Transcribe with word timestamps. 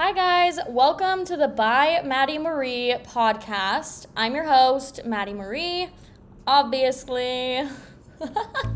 Hi, 0.00 0.12
guys. 0.12 0.60
Welcome 0.68 1.24
to 1.24 1.36
the 1.36 1.48
By 1.48 2.02
Madi 2.04 2.38
Marie 2.38 2.94
podcast. 3.02 4.06
I'm 4.16 4.32
your 4.32 4.44
host, 4.44 5.04
Madi 5.04 5.34
Marie, 5.34 5.88
obviously. 6.46 7.68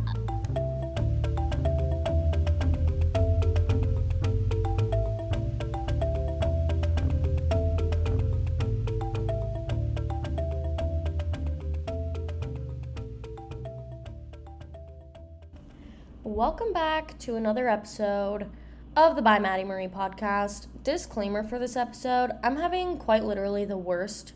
Welcome 16.24 16.72
back 16.72 17.16
to 17.20 17.36
another 17.36 17.68
episode 17.68 18.50
of 18.94 19.16
the 19.16 19.22
By 19.22 19.38
Madi 19.38 19.64
Marie 19.64 19.88
podcast. 19.88 20.66
Disclaimer 20.84 21.42
for 21.42 21.58
this 21.58 21.76
episode 21.76 22.32
I'm 22.44 22.56
having 22.56 22.98
quite 22.98 23.24
literally 23.24 23.64
the 23.64 23.78
worst 23.78 24.34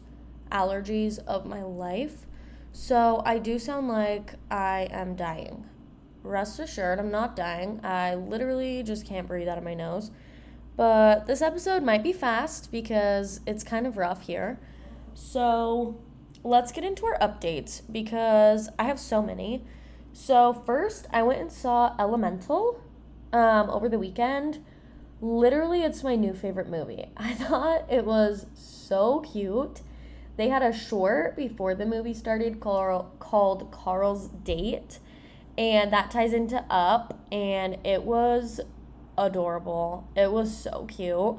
allergies 0.51 1.19
of 1.27 1.45
my 1.45 1.63
life. 1.63 2.25
So 2.73 3.23
I 3.27 3.39
do 3.39 3.59
sound 3.59 3.89
like 3.89 4.37
I 4.51 4.89
am 4.91 5.15
dying. 5.15 5.67
Rest 6.23 6.59
assured, 6.59 6.99
I'm 6.99 7.11
not 7.11 7.37
dying. 7.37 7.81
I 7.85 8.15
literally 8.15 8.83
just 8.83 9.05
can't 9.05 9.29
breathe 9.29 9.47
out 9.47 9.59
of 9.59 9.65
my 9.65 9.75
nose. 9.75 10.11
But 10.75 11.27
this 11.27 11.43
episode 11.43 11.83
might 11.83 12.03
be 12.03 12.15
fast 12.15 12.73
because 12.73 13.41
it's 13.47 13.63
kind 13.63 13.87
of 13.87 13.99
rough 13.99 14.23
here. 14.23 14.59
So 15.13 16.01
let's 16.43 16.73
get 16.73 16.83
into 16.83 17.05
our 17.05 17.19
updates 17.19 17.83
because 17.93 18.71
I 18.79 18.85
have 18.85 18.99
so 18.99 19.21
many. 19.21 19.67
So, 20.15 20.55
first, 20.65 21.07
I 21.13 21.23
went 21.23 21.43
and 21.43 21.53
saw 21.53 21.95
Elemental 21.99 22.81
um, 23.33 23.71
over 23.71 23.89
the 23.89 23.99
weekend. 23.99 24.65
Literally, 25.21 25.83
it's 25.83 26.03
my 26.03 26.15
new 26.15 26.35
favorite 26.35 26.69
movie. 26.69 27.07
I 27.17 27.35
thought 27.35 27.91
it 27.91 28.05
was 28.05 28.47
so 28.55 29.21
cute. 29.21 29.81
They 30.37 30.49
had 30.51 30.63
a 30.63 30.73
short 30.73 31.37
before 31.37 31.75
the 31.75 31.87
movie 31.87 32.13
started 32.13 32.61
called, 32.61 33.19
called 33.19 33.71
Carl's 33.71 34.29
Date, 34.29 34.99
and 35.57 35.91
that 35.93 36.11
ties 36.11 36.35
into 36.35 36.63
Up, 36.69 37.19
and 37.33 37.79
it 37.85 38.03
was 38.03 38.61
adorable. 39.17 40.07
It 40.15 40.31
was 40.31 40.55
so 40.55 40.85
cute. 40.85 41.37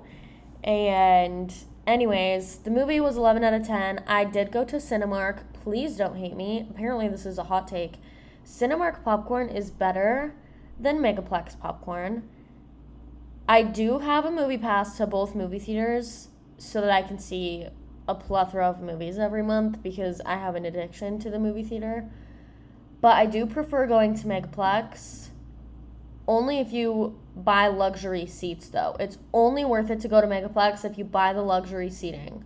And, 0.64 1.54
anyways, 1.86 2.58
the 2.58 2.72
movie 2.72 3.00
was 3.00 3.18
11 3.18 3.44
out 3.44 3.54
of 3.54 3.68
10. 3.68 4.04
I 4.08 4.24
did 4.24 4.52
go 4.52 4.66
to 4.66 4.78
Cinemark. 4.78 5.42
Please 5.54 5.96
don't 5.96 6.18
hate 6.18 6.36
me. 6.36 6.66
Apparently, 6.70 7.08
this 7.08 7.28
is 7.28 7.38
a 7.38 7.44
hot 7.44 7.68
take. 7.68 7.98
Cinemark 8.44 9.04
popcorn 9.04 9.50
is 9.50 9.70
better 9.70 10.34
than 10.80 11.00
Megaplex 11.00 11.60
popcorn. 11.60 12.28
I 13.48 13.64
do 13.64 14.00
have 14.00 14.26
a 14.26 14.32
movie 14.32 14.58
pass 14.58 14.98
to 14.98 15.08
both 15.08 15.36
movie 15.36 15.60
theaters 15.60 16.30
so 16.58 16.82
that 16.82 16.90
I 16.90 17.02
can 17.02 17.20
see 17.20 17.68
a 18.08 18.16
plethora 18.16 18.68
of 18.68 18.82
movies 18.82 19.18
every 19.18 19.44
month 19.44 19.82
because 19.84 20.22
I 20.26 20.36
have 20.36 20.56
an 20.56 20.66
addiction 20.66 21.20
to 21.20 21.30
the 21.30 21.40
movie 21.40 21.64
theater. 21.64 22.10
But 23.02 23.16
I 23.16 23.26
do 23.26 23.46
prefer 23.46 23.86
going 23.86 24.16
to 24.16 24.28
Megaplex 24.28 25.30
only 26.28 26.60
if 26.60 26.74
you 26.74 27.18
buy 27.36 27.68
luxury 27.68 28.26
seats, 28.26 28.68
though. 28.70 28.96
It's 29.00 29.18
only 29.34 29.64
worth 29.64 29.90
it 29.90 30.02
to 30.02 30.08
go 30.08 30.20
to 30.20 30.28
Megaplex 30.28 30.84
if 30.84 30.98
you 30.98 31.06
buy 31.06 31.32
the 31.34 31.42
luxury 31.42 31.90
seating. 31.90 32.44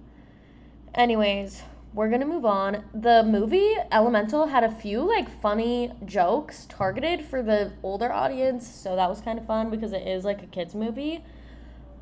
Anyways, 0.93 1.63
we're 1.93 2.09
gonna 2.09 2.25
move 2.25 2.45
on. 2.45 2.85
The 2.93 3.23
movie 3.23 3.75
Elemental 3.91 4.47
had 4.47 4.63
a 4.63 4.71
few 4.71 5.01
like 5.01 5.29
funny 5.41 5.91
jokes 6.05 6.65
targeted 6.69 7.25
for 7.25 7.43
the 7.43 7.73
older 7.83 8.11
audience, 8.11 8.67
so 8.67 8.95
that 8.95 9.09
was 9.09 9.19
kind 9.19 9.37
of 9.37 9.45
fun 9.45 9.69
because 9.69 9.91
it 9.91 10.07
is 10.07 10.23
like 10.23 10.41
a 10.41 10.47
kids 10.47 10.73
movie. 10.73 11.23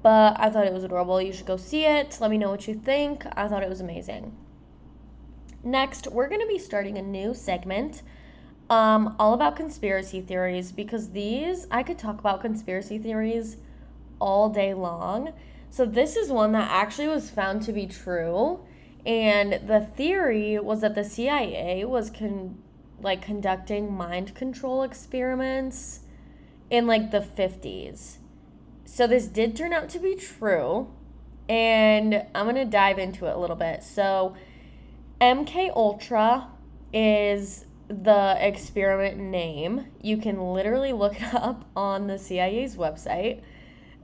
But 0.03 0.39
I 0.39 0.49
thought 0.49 0.67
it 0.67 0.73
was 0.73 0.83
adorable. 0.83 1.21
You 1.21 1.33
should 1.33 1.47
go 1.47 1.57
see 1.57 1.85
it. 1.85 2.17
Let 2.21 2.29
me 2.29 2.37
know 2.37 2.51
what 2.51 2.67
you 2.67 2.75
think. 2.75 3.25
I 3.35 3.47
thought 3.47 3.63
it 3.63 3.69
was 3.69 3.81
amazing. 3.81 4.35
Next, 5.63 6.07
we're 6.07 6.29
gonna 6.29 6.47
be 6.47 6.59
starting 6.59 6.97
a 6.97 7.01
new 7.01 7.33
segment, 7.33 8.03
um, 8.69 9.15
all 9.19 9.33
about 9.33 9.55
conspiracy 9.55 10.21
theories 10.21 10.71
because 10.71 11.09
these 11.09 11.67
I 11.71 11.81
could 11.81 11.97
talk 11.97 12.19
about 12.19 12.41
conspiracy 12.41 12.99
theories 12.99 13.57
all 14.19 14.49
day 14.49 14.75
long. 14.75 15.33
So 15.71 15.85
this 15.85 16.15
is 16.15 16.31
one 16.31 16.51
that 16.51 16.69
actually 16.69 17.07
was 17.07 17.31
found 17.31 17.63
to 17.63 17.73
be 17.73 17.87
true 17.87 18.59
and 19.05 19.67
the 19.67 19.81
theory 19.81 20.59
was 20.59 20.81
that 20.81 20.95
the 20.95 21.03
CIA 21.03 21.85
was 21.85 22.09
con- 22.09 22.57
like 23.01 23.21
conducting 23.21 23.93
mind 23.93 24.35
control 24.35 24.83
experiments 24.83 26.01
in 26.69 26.85
like 26.85 27.11
the 27.11 27.21
50s. 27.21 28.17
So 28.85 29.07
this 29.07 29.27
did 29.27 29.55
turn 29.55 29.71
out 29.71 29.89
to 29.89 29.99
be 29.99 30.15
true, 30.15 30.89
and 31.47 32.25
I'm 32.35 32.45
going 32.45 32.55
to 32.55 32.65
dive 32.65 32.99
into 32.99 33.25
it 33.27 33.35
a 33.35 33.39
little 33.39 33.55
bit. 33.55 33.83
So 33.83 34.35
MK 35.21 35.71
Ultra 35.75 36.47
is 36.91 37.65
the 37.87 38.35
experiment 38.39 39.17
name. 39.17 39.85
You 40.01 40.17
can 40.17 40.53
literally 40.53 40.91
look 40.91 41.21
it 41.21 41.33
up 41.33 41.65
on 41.75 42.07
the 42.07 42.17
CIA's 42.17 42.75
website. 42.75 43.41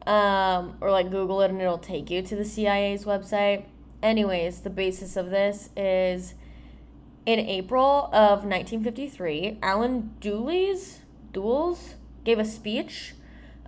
Um, 0.07 0.77
or 0.81 0.91
like 0.91 1.09
Google 1.09 1.41
it 1.41 1.49
and 1.49 1.59
it'll 1.59 1.79
take 1.79 2.11
you 2.11 2.21
to 2.21 2.35
the 2.35 2.45
CIA's 2.45 3.05
website 3.05 3.65
Anyways, 4.05 4.59
the 4.59 4.69
basis 4.69 5.17
of 5.17 5.31
this 5.31 5.71
is 5.75 6.35
in 7.25 7.39
April 7.39 8.05
of 8.13 8.45
1953, 8.45 9.57
Allen 9.63 10.13
Dulles, 10.19 10.99
Dulles 11.33 11.95
gave 12.23 12.37
a 12.37 12.45
speech 12.45 13.15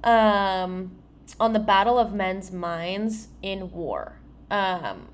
um, 0.04 0.92
on 1.40 1.54
the 1.54 1.60
battle 1.60 1.98
of 1.98 2.14
men's 2.14 2.52
minds 2.52 3.30
in 3.42 3.72
war. 3.72 4.20
Um, 4.52 5.08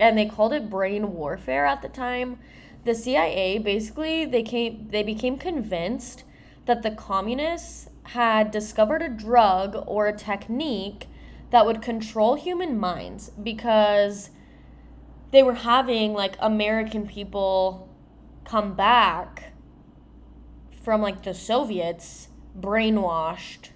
and 0.00 0.18
they 0.18 0.26
called 0.26 0.52
it 0.52 0.68
brain 0.68 1.12
warfare 1.12 1.64
at 1.64 1.80
the 1.80 1.88
time. 1.88 2.40
The 2.84 2.96
CIA 2.96 3.58
basically 3.58 4.24
they 4.24 4.42
came 4.42 4.88
they 4.88 5.04
became 5.04 5.38
convinced 5.38 6.24
that 6.66 6.82
the 6.82 6.90
communists 6.90 7.88
had 8.02 8.50
discovered 8.50 9.00
a 9.00 9.08
drug 9.08 9.84
or 9.86 10.08
a 10.08 10.16
technique 10.16 11.06
that 11.50 11.64
would 11.66 11.80
control 11.80 12.34
human 12.34 12.76
minds 12.76 13.30
because 13.30 14.30
they 15.30 15.42
were 15.42 15.54
having 15.54 16.12
like 16.12 16.36
American 16.40 17.06
people 17.06 17.88
come 18.44 18.74
back 18.74 19.52
from 20.82 21.02
like 21.02 21.22
the 21.22 21.34
Soviets 21.34 22.28
brainwashed 22.58 23.70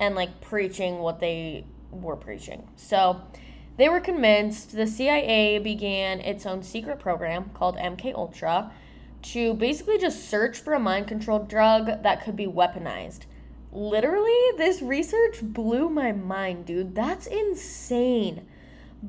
and 0.00 0.14
like 0.14 0.40
preaching 0.40 0.98
what 0.98 1.20
they 1.20 1.64
were 1.90 2.16
preaching. 2.16 2.68
So 2.76 3.20
they 3.76 3.88
were 3.88 4.00
convinced 4.00 4.72
the 4.72 4.86
CIA 4.86 5.58
began 5.58 6.20
its 6.20 6.46
own 6.46 6.62
secret 6.62 6.98
program 6.98 7.50
called 7.54 7.76
MK 7.76 8.14
Ultra 8.14 8.72
to 9.22 9.54
basically 9.54 9.98
just 9.98 10.28
search 10.28 10.58
for 10.58 10.72
a 10.72 10.80
mind 10.80 11.08
controlled 11.08 11.48
drug 11.48 12.02
that 12.02 12.24
could 12.24 12.36
be 12.36 12.46
weaponized. 12.46 13.20
Literally, 13.72 14.38
this 14.56 14.80
research 14.80 15.42
blew 15.42 15.90
my 15.90 16.12
mind, 16.12 16.64
dude. 16.64 16.94
That's 16.94 17.26
insane. 17.26 18.46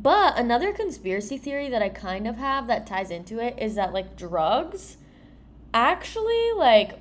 But 0.01 0.37
another 0.37 0.73
conspiracy 0.73 1.37
theory 1.37 1.69
that 1.69 1.81
I 1.81 1.89
kind 1.89 2.27
of 2.27 2.35
have 2.37 2.67
that 2.67 2.85
ties 2.85 3.09
into 3.09 3.39
it 3.39 3.57
is 3.57 3.75
that 3.75 3.93
like 3.93 4.15
drugs 4.15 4.97
actually 5.73 6.51
like 6.55 6.99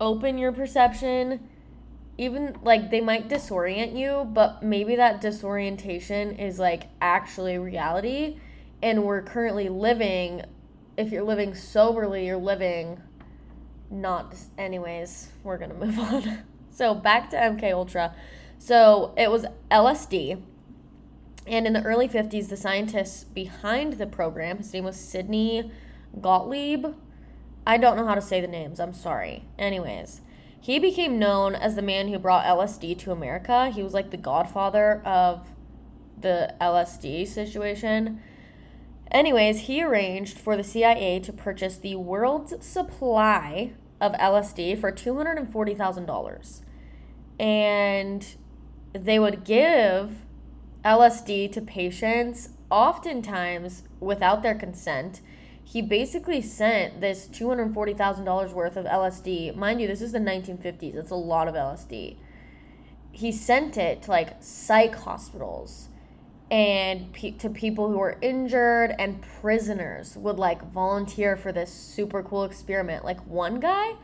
open 0.00 0.38
your 0.38 0.52
perception 0.52 1.48
even 2.16 2.56
like 2.62 2.90
they 2.90 3.00
might 3.00 3.28
disorient 3.28 3.98
you, 3.98 4.30
but 4.32 4.62
maybe 4.62 4.94
that 4.94 5.20
disorientation 5.20 6.36
is 6.36 6.60
like 6.60 6.84
actually 7.00 7.58
reality 7.58 8.38
and 8.80 9.02
we're 9.02 9.22
currently 9.22 9.68
living 9.68 10.42
if 10.96 11.10
you're 11.10 11.24
living 11.24 11.56
soberly, 11.56 12.26
you're 12.26 12.36
living 12.36 13.02
not 13.90 14.36
anyways, 14.56 15.30
we're 15.42 15.58
going 15.58 15.70
to 15.76 15.76
move 15.76 15.98
on. 15.98 16.44
so 16.70 16.94
back 16.94 17.30
to 17.30 17.36
MK 17.36 17.72
Ultra. 17.72 18.14
So 18.58 19.12
it 19.16 19.32
was 19.32 19.46
LSD 19.72 20.40
and 21.46 21.66
in 21.66 21.72
the 21.72 21.82
early 21.82 22.08
50s, 22.08 22.48
the 22.48 22.56
scientist 22.56 23.34
behind 23.34 23.94
the 23.94 24.06
program, 24.06 24.58
his 24.58 24.72
name 24.72 24.84
was 24.84 24.96
Sidney 24.96 25.70
Gottlieb. 26.20 26.86
I 27.66 27.76
don't 27.76 27.96
know 27.96 28.06
how 28.06 28.14
to 28.14 28.22
say 28.22 28.40
the 28.40 28.46
names, 28.46 28.80
I'm 28.80 28.94
sorry. 28.94 29.44
Anyways, 29.58 30.20
he 30.60 30.78
became 30.78 31.18
known 31.18 31.54
as 31.54 31.76
the 31.76 31.82
man 31.82 32.08
who 32.08 32.18
brought 32.18 32.44
LSD 32.44 32.98
to 33.00 33.12
America. 33.12 33.70
He 33.70 33.82
was 33.82 33.92
like 33.92 34.10
the 34.10 34.16
godfather 34.16 35.02
of 35.04 35.48
the 36.18 36.54
LSD 36.60 37.26
situation. 37.26 38.20
Anyways, 39.10 39.60
he 39.60 39.82
arranged 39.82 40.38
for 40.38 40.56
the 40.56 40.64
CIA 40.64 41.20
to 41.20 41.32
purchase 41.32 41.76
the 41.76 41.96
world's 41.96 42.64
supply 42.64 43.72
of 44.00 44.12
LSD 44.12 44.80
for 44.80 44.90
$240,000. 44.90 46.60
And 47.38 48.26
they 48.92 49.18
would 49.18 49.44
give 49.44 50.22
LSD 50.84 51.50
to 51.52 51.60
patients, 51.62 52.50
oftentimes 52.70 53.84
without 54.00 54.42
their 54.42 54.54
consent. 54.54 55.20
He 55.64 55.80
basically 55.80 56.42
sent 56.42 57.00
this 57.00 57.26
$240,000 57.28 58.52
worth 58.52 58.76
of 58.76 58.84
LSD. 58.84 59.56
Mind 59.56 59.80
you, 59.80 59.86
this 59.88 60.02
is 60.02 60.12
the 60.12 60.18
1950s. 60.18 60.94
It's 60.94 61.10
a 61.10 61.14
lot 61.16 61.48
of 61.48 61.54
LSD. 61.54 62.16
he 63.12 63.30
sent 63.32 63.76
it 63.78 64.02
to 64.02 64.10
like 64.10 64.36
psych 64.40 64.94
hospitals 64.94 65.88
and 66.50 67.12
pe- 67.12 67.30
to 67.32 67.48
people 67.48 67.88
who 67.88 67.98
were 67.98 68.18
injured 68.20 68.94
and 68.98 69.22
prisoners 69.40 70.16
would 70.16 70.36
like 70.38 70.62
volunteer 70.72 71.36
for 71.36 71.52
this 71.52 71.72
super 71.72 72.22
cool 72.22 72.44
experiment. 72.44 73.04
Like 73.04 73.24
one 73.26 73.60
guy 73.60 73.94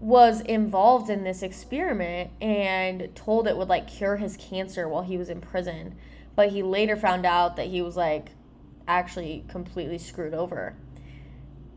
was 0.00 0.40
involved 0.40 1.10
in 1.10 1.24
this 1.24 1.42
experiment 1.42 2.30
and 2.40 3.14
told 3.14 3.46
it 3.46 3.56
would 3.56 3.68
like 3.68 3.86
cure 3.86 4.16
his 4.16 4.36
cancer 4.36 4.88
while 4.88 5.02
he 5.02 5.16
was 5.16 5.28
in 5.28 5.40
prison, 5.40 5.94
but 6.34 6.50
he 6.50 6.62
later 6.62 6.96
found 6.96 7.26
out 7.26 7.56
that 7.56 7.66
he 7.66 7.82
was 7.82 7.96
like 7.96 8.30
actually 8.88 9.44
completely 9.48 9.98
screwed 9.98 10.34
over. 10.34 10.74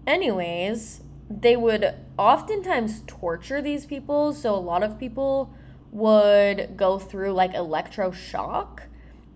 Anyways, 0.08 1.02
they 1.30 1.56
would 1.56 1.94
oftentimes 2.18 3.04
torture 3.08 3.62
these 3.62 3.86
people, 3.86 4.34
so 4.34 4.56
a 4.56 4.58
lot 4.58 4.84
of 4.84 5.00
people 5.00 5.54
would 5.92 6.76
go 6.76 6.98
through 6.98 7.34
like 7.34 7.54
electroshock 7.54 8.82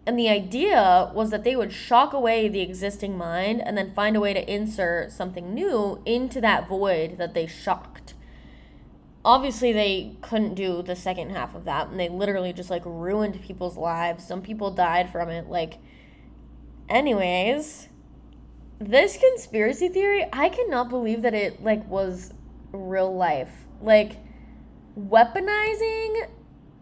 and 0.07 0.17
the 0.17 0.29
idea 0.29 1.11
was 1.13 1.31
that 1.31 1.43
they 1.43 1.57
would 1.57 1.73
shock 1.73 2.13
away 2.13 2.47
the 2.47 2.61
existing 2.61 3.17
mind 3.17 3.61
and 3.61 3.77
then 3.77 3.93
find 3.93 4.15
a 4.15 4.21
way 4.21 4.33
to 4.33 4.51
insert 4.51 5.11
something 5.11 5.53
new 5.53 6.01
into 6.05 6.39
that 6.39 6.65
void 6.65 7.17
that 7.17 7.33
they 7.33 7.45
shocked. 7.45 8.06
Obviously, 9.25 9.73
they 9.73 10.15
couldn't 10.21 10.55
do 10.55 10.81
the 10.81 10.95
second 10.95 11.31
half 11.31 11.55
of 11.55 11.65
that, 11.65 11.89
and 11.89 11.99
they 11.99 12.09
literally 12.09 12.53
just 12.53 12.69
like 12.69 12.83
ruined 12.85 13.41
people's 13.41 13.77
lives. 13.77 14.25
Some 14.25 14.41
people 14.41 14.71
died 14.71 15.11
from 15.11 15.29
it. 15.29 15.47
Like, 15.47 15.79
anyways, 16.87 17.89
this 18.79 19.17
conspiracy 19.17 19.89
theory, 19.89 20.25
I 20.31 20.49
cannot 20.49 20.89
believe 20.89 21.23
that 21.23 21.33
it 21.33 21.61
like 21.61 21.87
was 21.89 22.33
real 22.71 23.13
life. 23.13 23.65
Like, 23.81 24.17
weaponizing 24.97 26.29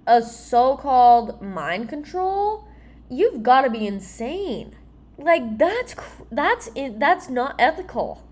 a 0.08 0.22
so 0.22 0.78
called 0.78 1.42
mind 1.42 1.90
control 1.90 2.68
you've 3.10 3.44
got 3.44 3.62
to 3.62 3.70
be 3.70 3.86
insane. 3.86 4.76
Like 5.18 5.58
that's 5.58 5.96
that's 6.32 6.70
that's 6.98 7.30
not 7.30 7.56
ethical. 7.58 8.28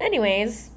Anyways, 0.00 0.70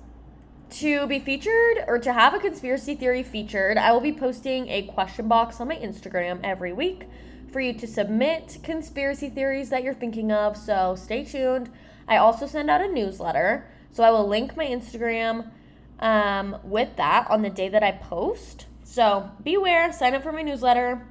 to 0.71 1.07
be 1.07 1.19
featured 1.19 1.83
or 1.87 1.99
to 1.99 2.13
have 2.13 2.33
a 2.33 2.39
conspiracy 2.39 2.95
theory 2.95 3.23
featured, 3.23 3.77
I 3.77 3.91
will 3.91 4.01
be 4.01 4.13
posting 4.13 4.67
a 4.69 4.83
question 4.83 5.27
box 5.27 5.59
on 5.59 5.67
my 5.67 5.75
Instagram 5.75 6.39
every 6.43 6.73
week 6.73 7.05
for 7.51 7.59
you 7.59 7.73
to 7.73 7.87
submit 7.87 8.59
conspiracy 8.63 9.29
theories 9.29 9.69
that 9.69 9.83
you're 9.83 9.93
thinking 9.93 10.31
of. 10.31 10.55
So 10.55 10.95
stay 10.95 11.23
tuned. 11.23 11.69
I 12.07 12.17
also 12.17 12.47
send 12.47 12.69
out 12.69 12.81
a 12.81 12.87
newsletter, 12.87 13.67
so 13.91 14.03
I 14.03 14.11
will 14.11 14.27
link 14.27 14.55
my 14.55 14.65
Instagram 14.65 15.51
um, 15.99 16.57
with 16.63 16.95
that 16.97 17.29
on 17.29 17.41
the 17.41 17.49
day 17.49 17.69
that 17.69 17.83
I 17.83 17.91
post. 17.91 18.65
So 18.83 19.31
beware, 19.43 19.91
sign 19.91 20.15
up 20.15 20.23
for 20.23 20.31
my 20.31 20.41
newsletter. 20.41 21.05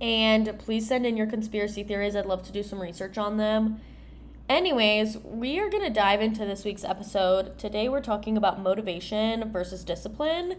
And 0.00 0.58
please 0.58 0.86
send 0.86 1.06
in 1.06 1.16
your 1.16 1.26
conspiracy 1.26 1.82
theories. 1.82 2.14
I'd 2.14 2.26
love 2.26 2.44
to 2.44 2.52
do 2.52 2.62
some 2.62 2.80
research 2.80 3.18
on 3.18 3.36
them. 3.36 3.80
Anyways, 4.48 5.18
we 5.18 5.58
are 5.58 5.68
going 5.68 5.84
to 5.84 5.90
dive 5.90 6.22
into 6.22 6.46
this 6.46 6.64
week's 6.64 6.82
episode. 6.82 7.58
Today, 7.58 7.86
we're 7.86 8.00
talking 8.00 8.34
about 8.38 8.62
motivation 8.62 9.52
versus 9.52 9.84
discipline 9.84 10.56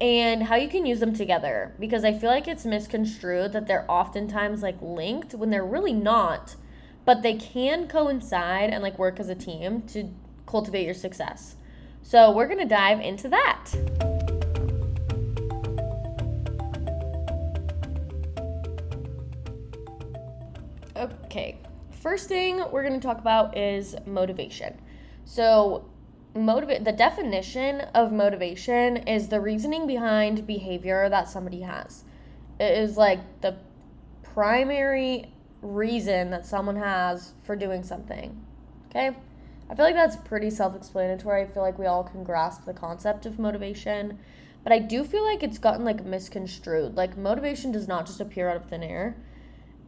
and 0.00 0.44
how 0.44 0.56
you 0.56 0.68
can 0.68 0.86
use 0.86 1.00
them 1.00 1.12
together 1.12 1.74
because 1.78 2.02
I 2.02 2.14
feel 2.14 2.30
like 2.30 2.48
it's 2.48 2.64
misconstrued 2.64 3.52
that 3.52 3.66
they're 3.66 3.84
oftentimes 3.90 4.62
like 4.62 4.80
linked 4.80 5.34
when 5.34 5.50
they're 5.50 5.66
really 5.66 5.92
not, 5.92 6.56
but 7.04 7.20
they 7.20 7.34
can 7.34 7.88
coincide 7.88 8.70
and 8.70 8.82
like 8.82 8.98
work 8.98 9.20
as 9.20 9.28
a 9.28 9.34
team 9.34 9.82
to 9.88 10.08
cultivate 10.46 10.86
your 10.86 10.94
success. 10.94 11.56
So, 12.00 12.30
we're 12.30 12.46
going 12.46 12.60
to 12.60 12.64
dive 12.64 13.00
into 13.00 13.28
that. 13.28 13.70
Okay, 20.96 21.58
first 22.06 22.28
thing 22.28 22.62
we're 22.70 22.84
going 22.84 23.00
to 23.00 23.04
talk 23.04 23.18
about 23.18 23.58
is 23.58 23.96
motivation. 24.06 24.80
So, 25.24 25.90
motivate 26.36 26.84
the 26.84 26.92
definition 26.92 27.80
of 27.96 28.12
motivation 28.12 28.98
is 28.98 29.26
the 29.26 29.40
reasoning 29.40 29.88
behind 29.88 30.46
behavior 30.46 31.08
that 31.08 31.28
somebody 31.28 31.62
has. 31.62 32.04
It 32.60 32.78
is 32.78 32.96
like 32.96 33.40
the 33.40 33.56
primary 34.22 35.32
reason 35.62 36.30
that 36.30 36.46
someone 36.46 36.76
has 36.76 37.32
for 37.42 37.56
doing 37.56 37.82
something. 37.82 38.40
Okay? 38.88 39.10
I 39.68 39.74
feel 39.74 39.84
like 39.84 39.96
that's 39.96 40.14
pretty 40.14 40.50
self 40.50 40.76
explanatory. 40.76 41.42
I 41.42 41.46
feel 41.46 41.64
like 41.64 41.76
we 41.76 41.86
all 41.86 42.04
can 42.04 42.22
grasp 42.22 42.66
the 42.66 42.72
concept 42.72 43.26
of 43.26 43.40
motivation. 43.40 44.20
But 44.62 44.72
I 44.72 44.78
do 44.78 45.02
feel 45.02 45.24
like 45.24 45.42
it's 45.42 45.58
gotten 45.58 45.84
like 45.84 46.04
misconstrued. 46.04 46.96
Like 46.96 47.18
motivation 47.18 47.72
does 47.72 47.88
not 47.88 48.06
just 48.06 48.20
appear 48.20 48.48
out 48.48 48.58
of 48.58 48.66
thin 48.66 48.84
air. 48.84 49.16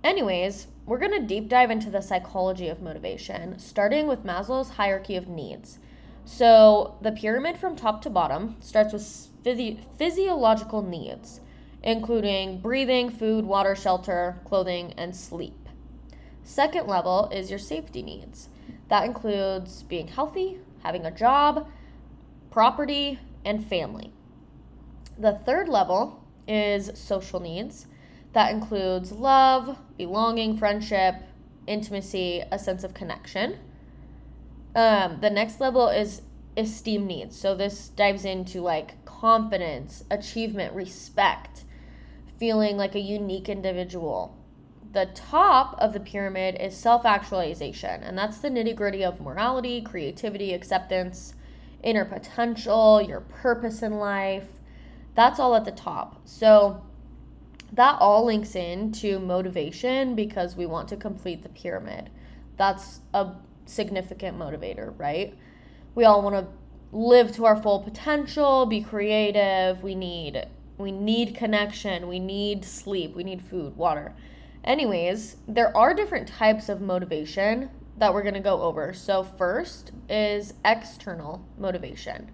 Anyways, 0.05 0.69
we're 0.87 0.99
going 0.99 1.21
to 1.21 1.27
deep 1.27 1.49
dive 1.49 1.71
into 1.71 1.91
the 1.91 2.01
psychology 2.01 2.69
of 2.69 2.81
motivation, 2.81 3.59
starting 3.59 4.07
with 4.07 4.25
Maslow's 4.25 4.71
hierarchy 4.71 5.17
of 5.17 5.29
needs. 5.29 5.79
So, 6.25 6.97
the 7.01 7.11
pyramid 7.13 7.59
from 7.59 7.75
top 7.75 8.03
to 8.03 8.11
bottom 8.11 8.57
starts 8.61 8.93
with 8.93 9.03
physi- 9.43 9.81
physiological 9.97 10.83
needs, 10.83 11.41
including 11.83 12.61
breathing, 12.61 13.11
food, 13.11 13.45
water, 13.45 13.75
shelter, 13.75 14.41
clothing, 14.45 14.93
and 14.97 15.17
sleep. 15.17 15.69
Second 16.45 16.87
level 16.87 17.29
is 17.33 17.51
your 17.51 17.59
safety 17.59 18.03
needs. 18.03 18.49
That 18.89 19.05
includes 19.05 19.83
being 19.83 20.09
healthy, 20.09 20.59
having 20.83 21.05
a 21.05 21.11
job, 21.11 21.69
property, 22.51 23.19
and 23.45 23.67
family. 23.67 24.13
The 25.19 25.33
third 25.33 25.69
level 25.69 26.23
is 26.47 26.91
social 26.95 27.41
needs. 27.41 27.87
That 28.39 28.53
includes 28.53 29.11
love, 29.11 29.77
belonging, 29.97 30.59
friendship, 30.59 31.17
intimacy, 31.67 32.45
a 32.53 32.57
sense 32.57 32.85
of 32.85 32.95
connection. 32.95 33.59
Um, 34.77 35.19
the 35.21 35.29
next 35.29 35.61
level 35.61 35.89
is 35.89 36.23
esteem 36.57 37.09
needs. 37.09 37.37
So 37.37 37.57
this 37.57 37.89
dives 37.89 38.25
into 38.25 38.61
like 38.61 39.05
confidence, 39.05 40.05
achievement, 40.09 40.73
respect, 40.73 41.65
feeling 42.39 42.77
like 42.77 42.95
a 42.95 43.01
unique 43.01 43.49
individual. 43.49 44.39
The 44.93 45.07
top 45.07 45.75
of 45.81 45.93
the 45.93 45.99
pyramid 45.99 46.59
is 46.61 46.77
self 46.77 47.05
actualization, 47.05 48.05
and 48.05 48.17
that's 48.17 48.39
the 48.39 48.51
nitty 48.51 48.77
gritty 48.77 49.05
of 49.05 49.21
morality, 49.21 49.83
creativity, 49.83 50.55
acceptance, 50.55 51.35
inner 51.83 52.05
potential, 52.05 53.03
your 53.03 53.23
purpose 53.23 53.83
in 53.83 53.95
life. 53.95 54.47
That's 55.17 55.41
all 55.41 55.57
at 55.57 55.65
the 55.65 55.73
top. 55.73 56.21
So 56.25 56.85
that 57.73 57.99
all 58.01 58.25
links 58.25 58.55
in 58.55 58.93
to 58.93 59.19
motivation 59.19 60.15
because 60.15 60.57
we 60.57 60.67
want 60.67 60.89
to 60.89 60.97
complete 60.97 61.43
the 61.43 61.49
pyramid. 61.49 62.11
That's 62.57 63.01
a 63.13 63.33
significant 63.67 64.39
motivator, 64.39 64.95
right? 64.99 65.37
We 65.95 66.05
all 66.05 66.23
want 66.23 66.35
to 66.37 66.47
live 66.97 67.33
to 67.33 67.45
our 67.45 67.61
full 67.61 67.81
potential, 67.81 68.67
be 68.67 68.81
creative, 68.81 69.83
we 69.83 69.95
need 69.95 70.47
we 70.79 70.93
need 70.93 71.35
connection, 71.35 72.07
we 72.07 72.21
need 72.21 72.65
sleep, 72.65 73.17
we 73.17 73.25
need 73.25 73.43
food, 73.43 73.77
water. 73.77 74.15
Anyways, 74.63 75.37
there 75.49 75.77
are 75.77 75.93
different 75.93 76.29
types 76.29 76.69
of 76.69 76.81
motivation 76.81 77.71
that 77.97 78.15
we're 78.15 78.23
going 78.23 78.35
to 78.35 78.41
go 78.41 78.63
over. 78.63 78.93
So 78.93 79.25
first 79.25 79.91
is 80.09 80.55
external 80.65 81.45
motivation, 81.59 82.31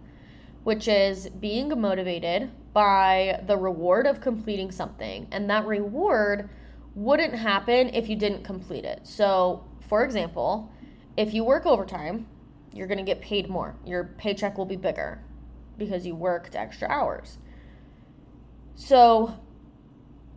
which 0.63 0.87
is 0.87 1.31
being 1.31 1.81
motivated 1.81 2.51
by 2.75 3.41
the 3.47 3.57
reward 3.57 4.07
of 4.07 4.21
completing 4.21 4.71
something. 4.71 5.29
And 5.31 5.49
that 5.49 5.65
reward 5.65 6.51
wouldn't 6.95 7.35
happen 7.35 7.89
if 7.95 8.09
you 8.09 8.17
didn't 8.17 8.45
complete 8.45 8.85
it. 8.85 9.07
So, 9.07 9.65
for 9.89 10.05
example, 10.05 10.71
if 11.17 11.33
you 11.33 11.45
work 11.45 11.65
overtime, 11.65 12.27
you're 12.73 12.89
going 12.89 12.99
to 12.99 13.05
get 13.05 13.23
paid 13.23 13.49
more. 13.49 13.77
Your 13.87 14.05
paycheck 14.19 14.59
will 14.59 14.67
be 14.67 14.77
bigger 14.77 15.23
because 15.79 16.05
you 16.05 16.15
worked 16.15 16.55
extra 16.55 16.89
hours. 16.89 17.39
So, 18.75 19.39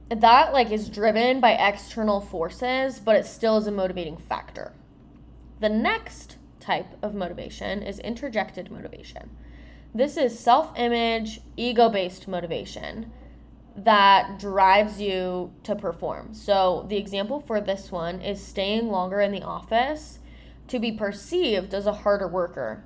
that 0.09 0.53
like 0.53 0.71
is 0.71 0.87
driven 0.89 1.41
by 1.41 1.51
external 1.51 2.21
forces, 2.21 2.99
but 2.99 3.15
it 3.15 3.25
still 3.25 3.57
is 3.57 3.67
a 3.67 3.71
motivating 3.71 4.17
factor. 4.17 4.73
The 5.59 5.69
next 5.69 6.37
type 6.59 6.97
of 7.01 7.13
motivation 7.13 7.81
is 7.81 7.99
interjected 7.99 8.71
motivation. 8.71 9.31
This 9.93 10.17
is 10.17 10.37
self 10.37 10.77
image, 10.77 11.41
ego 11.55 11.89
based 11.89 12.27
motivation 12.27 13.11
that 13.75 14.39
drives 14.39 14.99
you 14.99 15.53
to 15.63 15.75
perform. 15.75 16.33
So, 16.33 16.85
the 16.89 16.97
example 16.97 17.39
for 17.39 17.61
this 17.61 17.91
one 17.91 18.21
is 18.21 18.43
staying 18.43 18.89
longer 18.89 19.21
in 19.21 19.31
the 19.31 19.43
office 19.43 20.19
to 20.67 20.79
be 20.79 20.91
perceived 20.91 21.73
as 21.73 21.85
a 21.85 21.93
harder 21.93 22.27
worker 22.27 22.83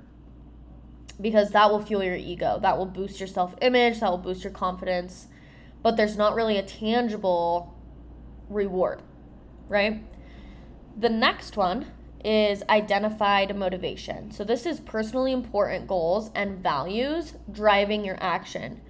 because 1.20 1.50
that 1.50 1.70
will 1.70 1.82
fuel 1.82 2.02
your 2.02 2.16
ego. 2.16 2.58
That 2.60 2.76
will 2.76 2.86
boost 2.86 3.20
your 3.20 3.26
self 3.26 3.54
image, 3.60 4.00
that 4.00 4.10
will 4.10 4.18
boost 4.18 4.44
your 4.44 4.52
confidence, 4.52 5.28
but 5.82 5.96
there's 5.96 6.16
not 6.16 6.34
really 6.34 6.58
a 6.58 6.62
tangible 6.62 7.74
reward, 8.48 9.02
right? 9.68 10.02
The 10.96 11.08
next 11.08 11.56
one 11.56 11.86
is 12.24 12.62
identified 12.68 13.56
motivation. 13.56 14.30
So, 14.30 14.44
this 14.44 14.66
is 14.66 14.80
personally 14.80 15.32
important 15.32 15.86
goals 15.86 16.30
and 16.34 16.58
values 16.58 17.34
driving 17.50 18.04
your 18.04 18.18
action. 18.20 18.80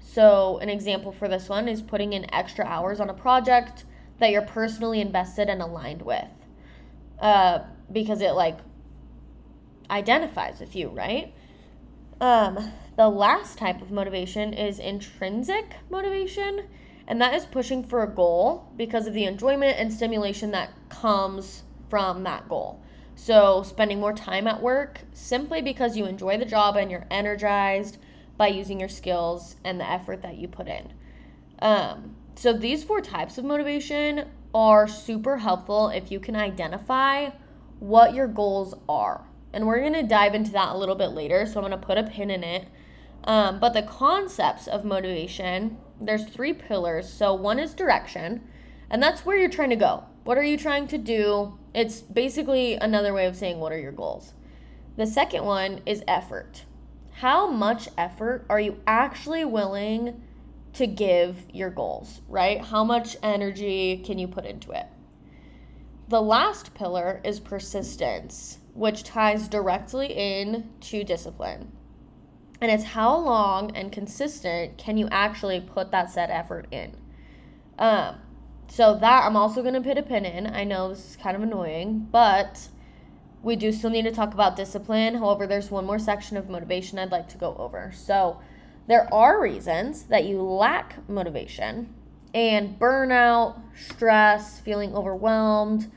So, 0.00 0.58
an 0.58 0.68
example 0.68 1.12
for 1.12 1.28
this 1.28 1.48
one 1.48 1.68
is 1.68 1.80
putting 1.82 2.12
in 2.12 2.32
extra 2.34 2.64
hours 2.64 3.00
on 3.00 3.08
a 3.08 3.14
project 3.14 3.84
that 4.18 4.30
you're 4.30 4.42
personally 4.42 5.00
invested 5.00 5.48
and 5.48 5.62
aligned 5.62 6.02
with. 6.02 6.28
Uh, 7.18 7.60
because 7.90 8.20
it 8.20 8.32
like 8.32 8.58
identifies 9.90 10.60
with 10.60 10.74
you, 10.74 10.88
right? 10.88 11.32
Um, 12.20 12.72
the 12.96 13.08
last 13.08 13.58
type 13.58 13.82
of 13.82 13.90
motivation 13.90 14.52
is 14.52 14.78
intrinsic 14.78 15.76
motivation, 15.90 16.66
and 17.06 17.20
that 17.20 17.34
is 17.34 17.46
pushing 17.46 17.82
for 17.82 18.02
a 18.02 18.08
goal 18.08 18.70
because 18.76 19.06
of 19.06 19.14
the 19.14 19.24
enjoyment 19.24 19.78
and 19.78 19.92
stimulation 19.92 20.50
that 20.52 20.70
comes 20.88 21.62
from 21.92 22.22
that 22.22 22.48
goal. 22.48 22.80
So, 23.14 23.62
spending 23.62 24.00
more 24.00 24.14
time 24.14 24.46
at 24.46 24.62
work 24.62 25.02
simply 25.12 25.60
because 25.60 25.94
you 25.94 26.06
enjoy 26.06 26.38
the 26.38 26.46
job 26.46 26.74
and 26.74 26.90
you're 26.90 27.06
energized 27.10 27.98
by 28.38 28.46
using 28.46 28.80
your 28.80 28.88
skills 28.88 29.56
and 29.62 29.78
the 29.78 29.86
effort 29.86 30.22
that 30.22 30.38
you 30.38 30.48
put 30.48 30.68
in. 30.68 30.94
Um, 31.58 32.16
so, 32.34 32.54
these 32.54 32.82
four 32.82 33.02
types 33.02 33.36
of 33.36 33.44
motivation 33.44 34.24
are 34.54 34.88
super 34.88 35.36
helpful 35.36 35.90
if 35.90 36.10
you 36.10 36.18
can 36.18 36.34
identify 36.34 37.28
what 37.78 38.14
your 38.14 38.26
goals 38.26 38.74
are. 38.88 39.26
And 39.52 39.66
we're 39.66 39.80
going 39.80 39.92
to 39.92 40.02
dive 40.02 40.34
into 40.34 40.52
that 40.52 40.74
a 40.74 40.78
little 40.78 40.94
bit 40.94 41.08
later. 41.08 41.44
So, 41.44 41.60
I'm 41.60 41.68
going 41.68 41.78
to 41.78 41.86
put 41.86 41.98
a 41.98 42.04
pin 42.04 42.30
in 42.30 42.42
it. 42.42 42.68
Um, 43.24 43.60
but 43.60 43.74
the 43.74 43.82
concepts 43.82 44.66
of 44.66 44.82
motivation, 44.82 45.76
there's 46.00 46.24
three 46.24 46.54
pillars. 46.54 47.12
So, 47.12 47.34
one 47.34 47.58
is 47.58 47.74
direction, 47.74 48.48
and 48.88 49.02
that's 49.02 49.26
where 49.26 49.36
you're 49.36 49.50
trying 49.50 49.68
to 49.68 49.76
go. 49.76 50.04
What 50.24 50.38
are 50.38 50.42
you 50.42 50.56
trying 50.56 50.86
to 50.86 50.96
do? 50.96 51.58
It's 51.74 52.00
basically 52.00 52.74
another 52.74 53.12
way 53.12 53.26
of 53.26 53.36
saying 53.36 53.58
what 53.58 53.72
are 53.72 53.78
your 53.78 53.92
goals. 53.92 54.34
The 54.96 55.06
second 55.06 55.44
one 55.44 55.80
is 55.86 56.04
effort. 56.06 56.64
How 57.12 57.48
much 57.50 57.88
effort 57.96 58.44
are 58.50 58.60
you 58.60 58.80
actually 58.86 59.44
willing 59.44 60.22
to 60.74 60.86
give 60.86 61.46
your 61.52 61.70
goals, 61.70 62.20
right? 62.28 62.62
How 62.62 62.84
much 62.84 63.16
energy 63.22 64.02
can 64.04 64.18
you 64.18 64.28
put 64.28 64.44
into 64.44 64.72
it? 64.72 64.86
The 66.08 66.20
last 66.20 66.74
pillar 66.74 67.20
is 67.24 67.40
persistence, 67.40 68.58
which 68.74 69.04
ties 69.04 69.48
directly 69.48 70.08
in 70.08 70.70
to 70.80 71.04
discipline. 71.04 71.72
And 72.60 72.70
it's 72.70 72.84
how 72.84 73.16
long 73.16 73.74
and 73.74 73.90
consistent 73.90 74.78
can 74.78 74.96
you 74.96 75.08
actually 75.10 75.60
put 75.60 75.90
that 75.90 76.10
set 76.10 76.30
effort 76.30 76.66
in. 76.70 76.96
Um, 77.78 78.16
so 78.72 78.94
that 78.94 79.24
I'm 79.26 79.36
also 79.36 79.60
going 79.60 79.74
to 79.74 79.82
put 79.82 79.98
a 79.98 80.02
pin 80.02 80.24
in. 80.24 80.46
I 80.46 80.64
know 80.64 80.88
this 80.88 81.10
is 81.10 81.16
kind 81.16 81.36
of 81.36 81.42
annoying, 81.42 82.08
but 82.10 82.68
we 83.42 83.54
do 83.54 83.70
still 83.70 83.90
need 83.90 84.04
to 84.04 84.10
talk 84.10 84.32
about 84.32 84.56
discipline. 84.56 85.16
However, 85.16 85.46
there's 85.46 85.70
one 85.70 85.84
more 85.84 85.98
section 85.98 86.38
of 86.38 86.48
motivation 86.48 86.98
I'd 86.98 87.10
like 87.10 87.28
to 87.28 87.36
go 87.36 87.54
over. 87.58 87.92
So 87.94 88.40
there 88.88 89.12
are 89.12 89.42
reasons 89.42 90.04
that 90.04 90.24
you 90.24 90.40
lack 90.40 91.06
motivation 91.06 91.92
and 92.32 92.78
burnout, 92.78 93.60
stress, 93.76 94.58
feeling 94.60 94.94
overwhelmed, 94.94 95.92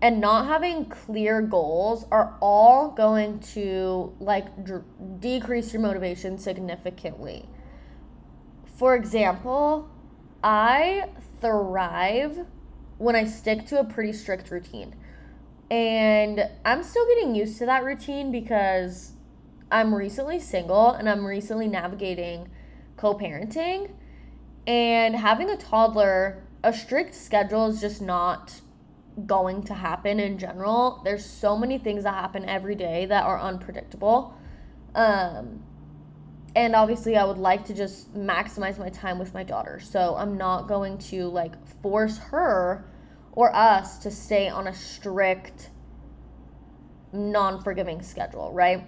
and 0.00 0.18
not 0.18 0.46
having 0.46 0.86
clear 0.86 1.42
goals 1.42 2.06
are 2.10 2.38
all 2.40 2.88
going 2.88 3.40
to 3.40 4.14
like 4.18 4.64
d- 4.64 4.72
decrease 5.20 5.74
your 5.74 5.82
motivation 5.82 6.38
significantly. 6.38 7.50
For 8.64 8.96
example, 8.96 9.90
I 10.42 11.10
thrive 11.44 12.46
when 12.96 13.14
I 13.14 13.24
stick 13.26 13.66
to 13.66 13.78
a 13.78 13.84
pretty 13.84 14.12
strict 14.12 14.50
routine. 14.50 14.94
And 15.70 16.48
I'm 16.64 16.82
still 16.82 17.06
getting 17.06 17.34
used 17.34 17.58
to 17.58 17.66
that 17.66 17.84
routine 17.84 18.32
because 18.32 19.12
I'm 19.70 19.94
recently 19.94 20.40
single 20.40 20.90
and 20.90 21.08
I'm 21.08 21.24
recently 21.24 21.68
navigating 21.68 22.48
co 22.96 23.14
parenting. 23.14 23.90
And 24.66 25.16
having 25.16 25.50
a 25.50 25.56
toddler, 25.56 26.42
a 26.62 26.72
strict 26.72 27.14
schedule 27.14 27.66
is 27.66 27.80
just 27.80 28.00
not 28.00 28.60
going 29.26 29.62
to 29.64 29.74
happen 29.74 30.18
in 30.18 30.38
general. 30.38 31.02
There's 31.04 31.24
so 31.24 31.56
many 31.58 31.78
things 31.78 32.04
that 32.04 32.14
happen 32.14 32.48
every 32.48 32.74
day 32.74 33.04
that 33.06 33.24
are 33.24 33.38
unpredictable. 33.38 34.34
Um, 34.94 35.62
and 36.54 36.74
obviously 36.74 37.16
i 37.16 37.24
would 37.24 37.38
like 37.38 37.64
to 37.64 37.74
just 37.74 38.14
maximize 38.14 38.78
my 38.78 38.88
time 38.88 39.18
with 39.18 39.34
my 39.34 39.42
daughter. 39.42 39.80
So 39.80 40.14
i'm 40.16 40.36
not 40.36 40.68
going 40.68 40.98
to 41.10 41.28
like 41.28 41.54
force 41.82 42.18
her 42.18 42.84
or 43.32 43.54
us 43.54 43.98
to 43.98 44.10
stay 44.10 44.48
on 44.48 44.66
a 44.66 44.74
strict 44.74 45.70
non-forgiving 47.12 48.02
schedule 48.02 48.52
right? 48.52 48.84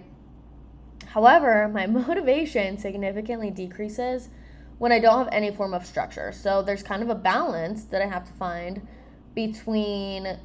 However 1.07 1.67
my 1.67 1.87
motivation 1.87 2.77
significantly 2.77 3.51
decreases 3.51 4.29
when 4.77 4.91
i 4.91 4.99
don't 4.99 5.17
have 5.17 5.33
any 5.33 5.51
form 5.51 5.73
of 5.73 5.85
structure. 5.85 6.31
So 6.31 6.61
there's 6.61 6.83
kind 6.83 7.01
of 7.03 7.09
a 7.09 7.15
balance 7.15 7.85
that 7.85 8.01
i 8.01 8.07
have 8.07 8.25
to 8.25 8.33
find 8.33 8.87
between 9.33 10.39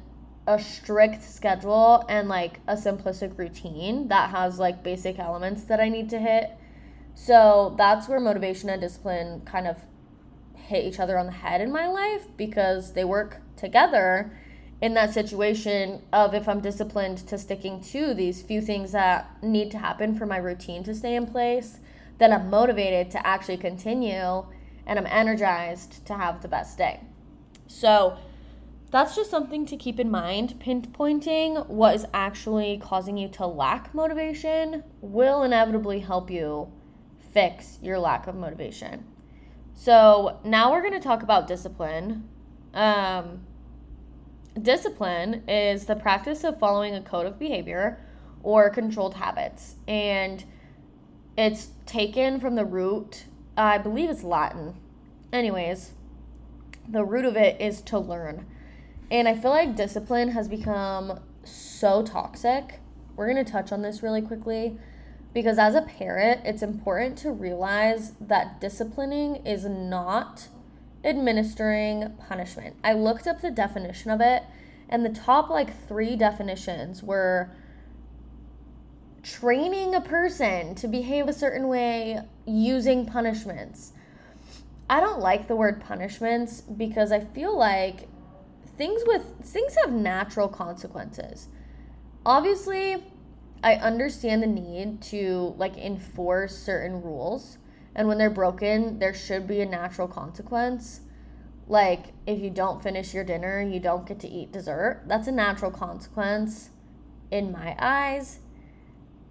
a 0.45 0.59
strict 0.59 1.23
schedule 1.23 2.03
and 2.09 2.27
like 2.27 2.59
a 2.67 2.75
simplistic 2.75 3.37
routine 3.37 4.09
that 4.09 4.29
has 4.31 4.59
like 4.59 4.83
basic 4.83 5.17
elements 5.17 5.63
that 5.63 5.79
i 5.79 5.87
need 5.87 6.09
to 6.09 6.19
hit 6.19 6.51
so 7.15 7.75
that's 7.77 8.07
where 8.07 8.19
motivation 8.19 8.69
and 8.69 8.81
discipline 8.81 9.41
kind 9.45 9.67
of 9.67 9.77
hit 10.55 10.85
each 10.85 10.99
other 10.99 11.17
on 11.17 11.25
the 11.25 11.31
head 11.31 11.61
in 11.61 11.71
my 11.71 11.87
life 11.87 12.27
because 12.37 12.93
they 12.93 13.03
work 13.03 13.41
together 13.55 14.31
in 14.81 14.93
that 14.95 15.13
situation 15.13 16.01
of 16.11 16.33
if 16.33 16.49
I'm 16.49 16.59
disciplined 16.59 17.19
to 17.27 17.37
sticking 17.37 17.81
to 17.81 18.13
these 18.13 18.41
few 18.41 18.61
things 18.61 18.91
that 18.91 19.41
need 19.41 19.71
to 19.71 19.77
happen 19.77 20.15
for 20.15 20.25
my 20.25 20.37
routine 20.37 20.83
to 20.83 20.93
stay 20.93 21.15
in 21.15 21.25
place, 21.25 21.79
then 22.17 22.33
I'm 22.33 22.49
motivated 22.49 23.09
to 23.11 23.25
actually 23.25 23.57
continue 23.57 24.45
and 24.85 24.99
I'm 24.99 25.07
energized 25.07 26.05
to 26.07 26.15
have 26.15 26.41
the 26.41 26.47
best 26.47 26.77
day. 26.77 27.01
So 27.67 28.17
that's 28.91 29.15
just 29.15 29.31
something 29.31 29.65
to 29.67 29.77
keep 29.77 29.99
in 29.99 30.11
mind. 30.11 30.59
Pinpointing 30.59 31.67
what 31.69 31.95
is 31.95 32.05
actually 32.13 32.77
causing 32.77 33.17
you 33.17 33.27
to 33.29 33.47
lack 33.47 33.93
motivation 33.93 34.83
will 35.01 35.43
inevitably 35.43 35.99
help 35.99 36.29
you 36.29 36.71
fix 37.33 37.79
your 37.81 37.99
lack 37.99 38.27
of 38.27 38.35
motivation. 38.35 39.05
So 39.73 40.39
now 40.43 40.71
we're 40.71 40.81
going 40.81 40.93
to 40.93 40.99
talk 40.99 41.23
about 41.23 41.47
discipline. 41.47 42.29
Um, 42.73 43.45
discipline 44.61 45.43
is 45.47 45.85
the 45.85 45.95
practice 45.95 46.43
of 46.43 46.59
following 46.59 46.93
a 46.93 47.01
code 47.01 47.25
of 47.25 47.39
behavior 47.39 47.99
or 48.43 48.69
controlled 48.69 49.15
habits. 49.15 49.75
And 49.87 50.43
it's 51.37 51.69
taken 51.85 52.39
from 52.39 52.55
the 52.55 52.65
root, 52.65 53.25
I 53.57 53.77
believe 53.77 54.09
it's 54.09 54.23
Latin. 54.23 54.75
Anyways, 55.31 55.93
the 56.87 57.03
root 57.03 57.25
of 57.25 57.35
it 57.35 57.59
is 57.59 57.81
to 57.81 57.97
learn. 57.97 58.45
And 59.09 59.27
I 59.27 59.35
feel 59.35 59.51
like 59.51 59.75
discipline 59.75 60.29
has 60.29 60.47
become 60.47 61.19
so 61.43 62.03
toxic. 62.03 62.79
We're 63.15 63.31
going 63.31 63.43
to 63.43 63.51
touch 63.51 63.71
on 63.71 63.81
this 63.81 64.03
really 64.03 64.21
quickly 64.21 64.77
because 65.33 65.57
as 65.57 65.75
a 65.75 65.81
parent, 65.81 66.41
it's 66.45 66.61
important 66.61 67.17
to 67.19 67.31
realize 67.31 68.13
that 68.21 68.61
disciplining 68.61 69.37
is 69.45 69.65
not 69.65 70.47
administering 71.03 72.13
punishment. 72.27 72.75
I 72.83 72.93
looked 72.93 73.27
up 73.27 73.41
the 73.41 73.51
definition 73.51 74.11
of 74.11 74.21
it, 74.21 74.43
and 74.87 75.03
the 75.03 75.09
top 75.09 75.49
like 75.49 75.87
three 75.87 76.15
definitions 76.15 77.01
were 77.01 77.51
training 79.23 79.95
a 79.95 80.01
person 80.01 80.75
to 80.75 80.87
behave 80.87 81.27
a 81.27 81.33
certain 81.33 81.67
way 81.67 82.19
using 82.45 83.05
punishments. 83.05 83.93
I 84.89 84.99
don't 84.99 85.19
like 85.19 85.47
the 85.47 85.55
word 85.55 85.81
punishments 85.81 86.61
because 86.61 87.11
I 87.11 87.21
feel 87.21 87.57
like 87.57 88.07
things 88.77 89.01
with 89.07 89.33
things 89.41 89.75
have 89.83 89.91
natural 89.91 90.47
consequences. 90.47 91.47
Obviously, 92.25 93.03
I 93.63 93.75
understand 93.75 94.43
the 94.43 94.47
need 94.47 95.01
to 95.03 95.55
like 95.57 95.77
enforce 95.77 96.57
certain 96.57 97.01
rules. 97.01 97.57
And 97.95 98.07
when 98.09 98.17
they're 98.17 98.29
broken, 98.29 98.99
there 98.99 99.13
should 99.13 99.47
be 99.47 99.61
a 99.61 99.65
natural 99.65 100.07
consequence. 100.07 100.99
Like 101.67 102.07
if 102.27 102.41
you 102.41 102.49
don't 102.49 102.83
finish 102.83 103.13
your 103.13 103.23
dinner, 103.23 103.61
you 103.61 103.79
don't 103.79 104.05
get 104.05 104.19
to 104.19 104.27
eat 104.27 104.51
dessert. 104.51 105.03
That's 105.07 105.27
a 105.27 105.31
natural 105.31 105.71
consequence 105.71 106.71
in 107.31 107.53
my 107.53 107.75
eyes. 107.79 108.39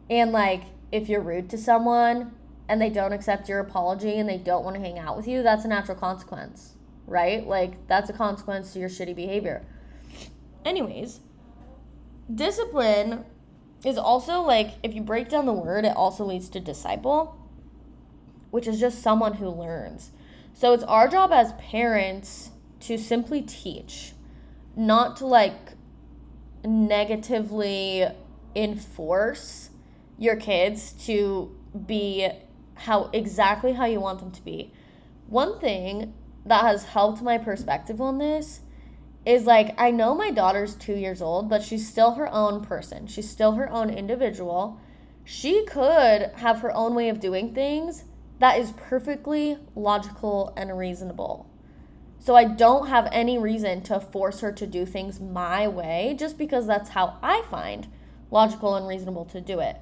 And 0.08 0.32
like 0.32 0.62
if 0.90 1.10
you're 1.10 1.20
rude 1.20 1.50
to 1.50 1.58
someone 1.58 2.32
and 2.68 2.80
they 2.80 2.88
don't 2.88 3.12
accept 3.12 3.50
your 3.50 3.60
apology 3.60 4.18
and 4.18 4.26
they 4.26 4.38
don't 4.38 4.64
want 4.64 4.76
to 4.76 4.80
hang 4.80 4.98
out 4.98 5.14
with 5.14 5.28
you, 5.28 5.42
that's 5.42 5.66
a 5.66 5.68
natural 5.68 5.98
consequence, 5.98 6.76
right? 7.06 7.46
Like 7.46 7.86
that's 7.86 8.08
a 8.08 8.14
consequence 8.14 8.72
to 8.72 8.78
your 8.78 8.88
shitty 8.88 9.14
behavior. 9.14 9.66
Anyways, 10.64 11.20
discipline 12.34 13.26
is 13.84 13.98
also 13.98 14.40
like 14.42 14.74
if 14.82 14.94
you 14.94 15.02
break 15.02 15.28
down 15.28 15.46
the 15.46 15.52
word, 15.52 15.84
it 15.84 15.96
also 15.96 16.24
leads 16.24 16.48
to 16.50 16.60
disciple, 16.60 17.38
which 18.50 18.66
is 18.66 18.78
just 18.78 19.02
someone 19.02 19.34
who 19.34 19.48
learns. 19.48 20.12
So 20.54 20.72
it's 20.72 20.84
our 20.84 21.08
job 21.08 21.32
as 21.32 21.52
parents 21.54 22.50
to 22.80 22.98
simply 22.98 23.42
teach, 23.42 24.12
not 24.76 25.16
to 25.18 25.26
like 25.26 25.72
negatively 26.64 28.06
enforce 28.54 29.70
your 30.18 30.36
kids 30.36 30.92
to 31.06 31.56
be 31.86 32.28
how 32.74 33.10
exactly 33.12 33.72
how 33.72 33.86
you 33.86 34.00
want 34.00 34.20
them 34.20 34.30
to 34.30 34.42
be. 34.44 34.72
one 35.28 35.58
thing 35.58 36.12
that 36.44 36.62
has 36.62 36.84
helped 36.84 37.22
my 37.22 37.38
perspective 37.38 38.00
on 38.00 38.18
this 38.18 38.60
is 39.24 39.44
like 39.44 39.74
I 39.80 39.90
know 39.90 40.14
my 40.14 40.30
daughter's 40.30 40.74
two 40.74 40.94
years 40.94 41.22
old, 41.22 41.48
but 41.48 41.62
she's 41.62 41.88
still 41.88 42.12
her 42.12 42.32
own 42.32 42.64
person. 42.64 43.06
She's 43.06 43.28
still 43.28 43.52
her 43.52 43.70
own 43.70 43.90
individual. 43.90 44.80
She 45.24 45.64
could 45.64 46.30
have 46.36 46.60
her 46.60 46.72
own 46.72 46.94
way 46.94 47.08
of 47.08 47.20
doing 47.20 47.54
things 47.54 48.04
that 48.40 48.58
is 48.58 48.72
perfectly 48.72 49.56
logical 49.76 50.52
and 50.56 50.76
reasonable. 50.76 51.48
So 52.18 52.34
I 52.34 52.44
don't 52.44 52.88
have 52.88 53.08
any 53.12 53.38
reason 53.38 53.82
to 53.82 54.00
force 54.00 54.40
her 54.40 54.50
to 54.52 54.66
do 54.66 54.84
things 54.84 55.20
my 55.20 55.68
way 55.68 56.16
just 56.18 56.38
because 56.38 56.66
that's 56.66 56.90
how 56.90 57.18
I 57.22 57.42
find 57.50 57.86
logical 58.32 58.74
and 58.74 58.88
reasonable 58.88 59.26
to 59.26 59.40
do 59.40 59.60
it. 59.60 59.76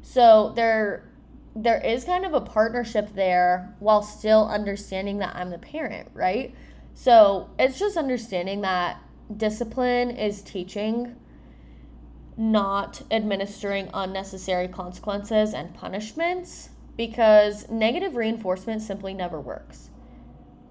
So 0.00 0.52
there 0.56 1.10
there 1.54 1.80
is 1.82 2.04
kind 2.04 2.24
of 2.24 2.34
a 2.34 2.40
partnership 2.40 3.14
there 3.14 3.74
while 3.78 4.02
still 4.02 4.46
understanding 4.46 5.18
that 5.18 5.34
I'm 5.34 5.50
the 5.50 5.58
parent, 5.58 6.10
right? 6.12 6.54
So 6.98 7.50
it's 7.58 7.78
just 7.78 7.98
understanding 7.98 8.62
that 8.62 9.02
discipline 9.36 10.10
is 10.12 10.40
teaching, 10.40 11.14
not 12.38 13.02
administering 13.10 13.90
unnecessary 13.92 14.66
consequences 14.66 15.52
and 15.52 15.74
punishments 15.74 16.70
because 16.96 17.68
negative 17.68 18.16
reinforcement 18.16 18.80
simply 18.80 19.12
never 19.12 19.38
works. 19.38 19.90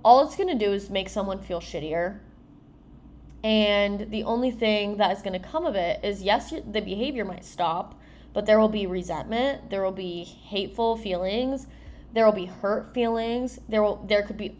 All 0.03 0.25
it's 0.25 0.35
going 0.35 0.49
to 0.49 0.65
do 0.65 0.73
is 0.73 0.89
make 0.89 1.09
someone 1.09 1.43
feel 1.43 1.61
shittier. 1.61 2.21
And 3.43 4.09
the 4.09 4.23
only 4.23 4.49
thing 4.49 4.97
that 4.97 5.15
is 5.15 5.21
going 5.21 5.39
to 5.39 5.47
come 5.47 5.67
of 5.67 5.75
it 5.75 6.03
is 6.03 6.23
yes, 6.23 6.49
the 6.49 6.81
behavior 6.81 7.23
might 7.23 7.45
stop, 7.45 8.01
but 8.33 8.47
there 8.47 8.59
will 8.59 8.67
be 8.67 8.87
resentment, 8.87 9.69
there 9.69 9.83
will 9.83 9.91
be 9.91 10.23
hateful 10.23 10.97
feelings, 10.97 11.67
there 12.13 12.25
will 12.25 12.33
be 12.33 12.45
hurt 12.45 12.95
feelings, 12.95 13.59
there 13.69 13.83
will 13.83 14.03
there 14.07 14.23
could 14.23 14.37
be 14.37 14.55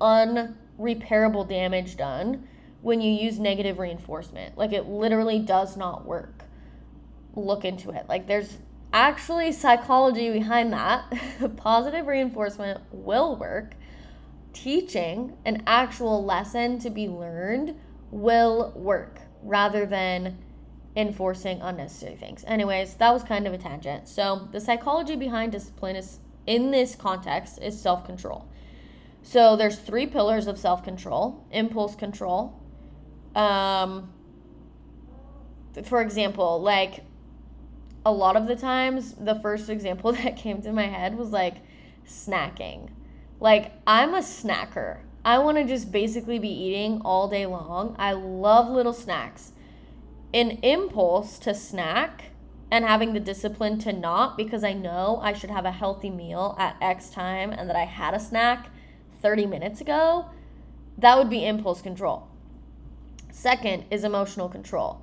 unrepairable 0.80 1.48
damage 1.48 1.98
done 1.98 2.48
when 2.82 3.02
you 3.02 3.12
use 3.12 3.40
negative 3.40 3.80
reinforcement. 3.80 4.58
Like 4.58 4.74
it 4.74 4.88
literally 4.88 5.40
does 5.40 5.76
not 5.76 6.06
work. 6.06 6.44
Look 7.36 7.66
into 7.66 7.92
it. 7.92 8.08
Like 8.08 8.28
there's 8.28 8.58
actually 8.94 9.52
psychology 9.52 10.32
behind 10.32 10.72
that. 10.74 11.12
Positive 11.58 12.06
reinforcement 12.06 12.82
will 12.92 13.36
work. 13.36 13.76
Teaching 14.54 15.36
an 15.44 15.64
actual 15.68 16.24
lesson 16.24 16.80
to 16.80 16.90
be 16.90 17.10
learned 17.10 17.76
will 18.12 18.72
work 18.76 19.20
rather 19.44 19.86
than 19.86 20.38
enforcing 20.96 21.60
unnecessary 21.62 22.16
things. 22.16 22.46
Anyways, 22.48 22.94
that 22.96 23.12
was 23.12 23.24
kind 23.24 23.48
of 23.48 23.54
a 23.54 23.58
tangent. 23.58 24.08
So, 24.08 24.48
the 24.52 24.62
psychology 24.62 25.18
behind 25.18 25.52
discipline 25.52 25.98
is 25.98 26.20
in 26.48 26.72
this 26.72 26.96
context 26.96 27.60
is 27.62 27.80
self-control. 27.80 28.48
So, 29.28 29.56
there's 29.56 29.80
three 29.80 30.06
pillars 30.06 30.46
of 30.46 30.58
self-control: 30.60 31.46
impulse 31.52 31.96
control. 31.96 32.62
Um 33.36 34.14
for 35.84 36.02
example, 36.02 36.62
like 36.62 37.04
a 38.06 38.12
lot 38.12 38.38
of 38.38 38.48
the 38.48 38.56
times 38.56 39.14
the 39.14 39.36
first 39.36 39.70
example 39.70 40.12
that 40.14 40.38
came 40.38 40.62
to 40.62 40.72
my 40.72 40.88
head 40.88 41.18
was 41.18 41.32
like 41.32 41.56
snacking. 42.08 42.90
Like 43.40 43.74
I'm 43.86 44.14
a 44.14 44.20
snacker. 44.20 45.00
I 45.26 45.40
want 45.40 45.58
to 45.58 45.64
just 45.64 45.92
basically 45.92 46.38
be 46.38 46.50
eating 46.50 47.02
all 47.04 47.28
day 47.28 47.48
long. 47.48 47.96
I 47.98 48.14
love 48.14 48.70
little 48.70 48.94
snacks. 48.94 49.54
An 50.34 50.52
impulse 50.62 51.40
to 51.40 51.56
snack 51.56 52.26
and 52.70 52.86
having 52.86 53.14
the 53.14 53.20
discipline 53.20 53.80
to 53.80 53.92
not 53.92 54.38
because 54.38 54.64
I 54.64 54.74
know 54.74 55.20
I 55.24 55.34
should 55.34 55.50
have 55.50 55.66
a 55.66 55.72
healthy 55.72 56.10
meal 56.10 56.56
at 56.60 56.78
X 56.80 57.10
time 57.10 57.52
and 57.52 57.68
that 57.70 57.76
I 57.76 57.86
had 57.86 58.14
a 58.14 58.20
snack 58.20 58.70
30 59.26 59.48
minutes 59.48 59.82
ago, 59.82 60.28
that 61.00 61.18
would 61.18 61.32
be 61.32 61.44
impulse 61.44 61.82
control. 61.82 62.28
Second 63.32 63.86
is 63.90 64.04
emotional 64.04 64.48
control. 64.48 65.02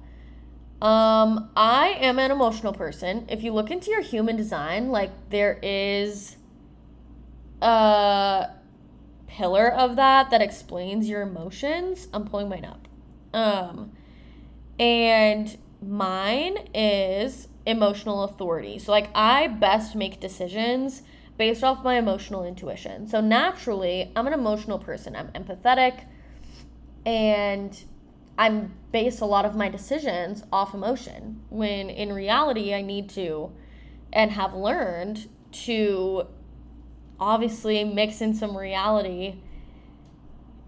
Um, 0.81 1.50
I 1.57 1.97
am 2.00 2.21
an 2.21 2.30
emotional 2.30 2.73
person. 2.73 3.26
If 3.28 3.43
you 3.43 3.52
look 3.52 3.69
into 3.73 3.91
your 3.91 4.00
human 4.00 4.37
design, 4.37 4.91
like 4.91 5.11
there 5.30 5.58
is 5.61 6.37
a 7.61 8.50
pillar 9.26 9.69
of 9.69 9.97
that 9.97 10.30
that 10.30 10.41
explains 10.41 11.08
your 11.08 11.23
emotions. 11.23 12.06
I'm 12.15 12.25
pulling 12.25 12.49
mine 12.49 12.65
up. 12.65 12.87
Um, 13.35 13.91
and 14.78 15.58
mine 15.85 16.69
is 16.73 17.49
emotional 17.67 18.23
authority. 18.23 18.78
So 18.78 18.93
like 18.93 19.11
I 19.17 19.49
best 19.49 19.97
make 19.97 20.21
decisions 20.21 21.02
based 21.36 21.64
off 21.64 21.82
my 21.82 21.95
emotional 21.95 22.45
intuition. 22.45 23.06
So 23.06 23.21
naturally, 23.21 24.12
I'm 24.14 24.26
an 24.26 24.32
emotional 24.32 24.78
person. 24.78 25.16
I'm 25.16 25.28
empathetic 25.28 26.04
and 27.04 27.82
I'm 28.38 28.75
base 28.92 29.21
a 29.21 29.26
lot 29.26 29.45
of 29.45 29.54
my 29.54 29.68
decisions 29.68 30.45
off 30.52 30.75
emotion 30.75 31.42
when 31.49 31.90
in 31.90 32.12
reality 32.12 32.75
I 32.75 32.82
need 32.82 33.08
to 33.10 33.52
and 34.12 34.30
have 34.32 34.54
learned 34.54 35.28
to 35.52 36.26
obviously 37.18 37.84
mix 37.84 38.21
in 38.21 38.34
some 38.34 38.56
reality 38.56 39.36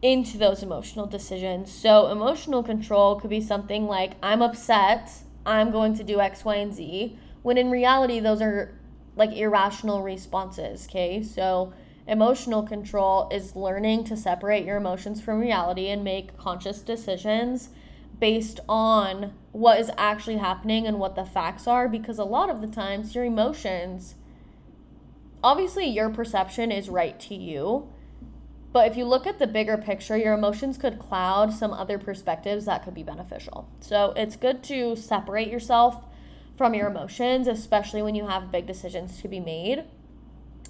into 0.02 0.36
those 0.36 0.62
emotional 0.62 1.06
decisions. 1.06 1.72
So, 1.72 2.08
emotional 2.08 2.62
control 2.62 3.18
could 3.18 3.30
be 3.30 3.40
something 3.40 3.86
like 3.86 4.12
I'm 4.22 4.42
upset, 4.42 5.10
I'm 5.46 5.70
going 5.70 5.94
to 5.96 6.04
do 6.04 6.20
X, 6.20 6.44
Y, 6.44 6.56
and 6.56 6.74
Z, 6.74 7.18
when 7.42 7.56
in 7.56 7.70
reality, 7.70 8.20
those 8.20 8.42
are 8.42 8.78
like 9.16 9.32
irrational 9.32 10.02
responses. 10.02 10.86
Okay, 10.88 11.22
so 11.22 11.72
emotional 12.06 12.62
control 12.62 13.28
is 13.32 13.56
learning 13.56 14.04
to 14.04 14.16
separate 14.16 14.64
your 14.64 14.76
emotions 14.76 15.20
from 15.20 15.40
reality 15.40 15.88
and 15.88 16.04
make 16.04 16.36
conscious 16.36 16.80
decisions 16.80 17.70
based 18.20 18.60
on 18.68 19.32
what 19.52 19.78
is 19.80 19.90
actually 19.96 20.36
happening 20.36 20.86
and 20.86 20.98
what 20.98 21.16
the 21.16 21.24
facts 21.24 21.66
are 21.66 21.88
because 21.88 22.18
a 22.18 22.24
lot 22.24 22.50
of 22.50 22.60
the 22.60 22.66
times 22.66 23.14
your 23.14 23.24
emotions 23.24 24.14
obviously 25.42 25.86
your 25.86 26.08
perception 26.08 26.70
is 26.70 26.88
right 26.88 27.18
to 27.18 27.34
you 27.34 27.88
but 28.72 28.90
if 28.90 28.96
you 28.96 29.04
look 29.04 29.26
at 29.26 29.38
the 29.38 29.46
bigger 29.46 29.76
picture 29.76 30.16
your 30.16 30.34
emotions 30.34 30.78
could 30.78 30.98
cloud 30.98 31.52
some 31.52 31.72
other 31.72 31.98
perspectives 31.98 32.66
that 32.66 32.84
could 32.84 32.94
be 32.94 33.02
beneficial 33.02 33.68
so 33.80 34.12
it's 34.16 34.36
good 34.36 34.62
to 34.62 34.94
separate 34.94 35.48
yourself 35.48 36.04
from 36.56 36.74
your 36.74 36.88
emotions 36.88 37.46
especially 37.46 38.02
when 38.02 38.14
you 38.14 38.26
have 38.26 38.50
big 38.50 38.66
decisions 38.66 39.20
to 39.20 39.28
be 39.28 39.40
made 39.40 39.84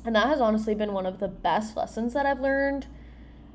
and 0.04 0.14
that 0.14 0.26
has 0.26 0.40
honestly 0.40 0.74
been 0.74 0.92
one 0.92 1.06
of 1.06 1.18
the 1.18 1.28
best 1.28 1.76
lessons 1.76 2.12
that 2.12 2.26
I've 2.26 2.40
learned 2.40 2.86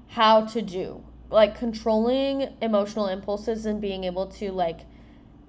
how 0.10 0.46
to 0.46 0.62
do 0.62 1.04
like 1.30 1.58
controlling 1.58 2.50
emotional 2.62 3.08
impulses 3.08 3.65
and 3.65 3.80
being 3.80 4.04
able 4.04 4.26
to 4.26 4.52
like 4.52 4.82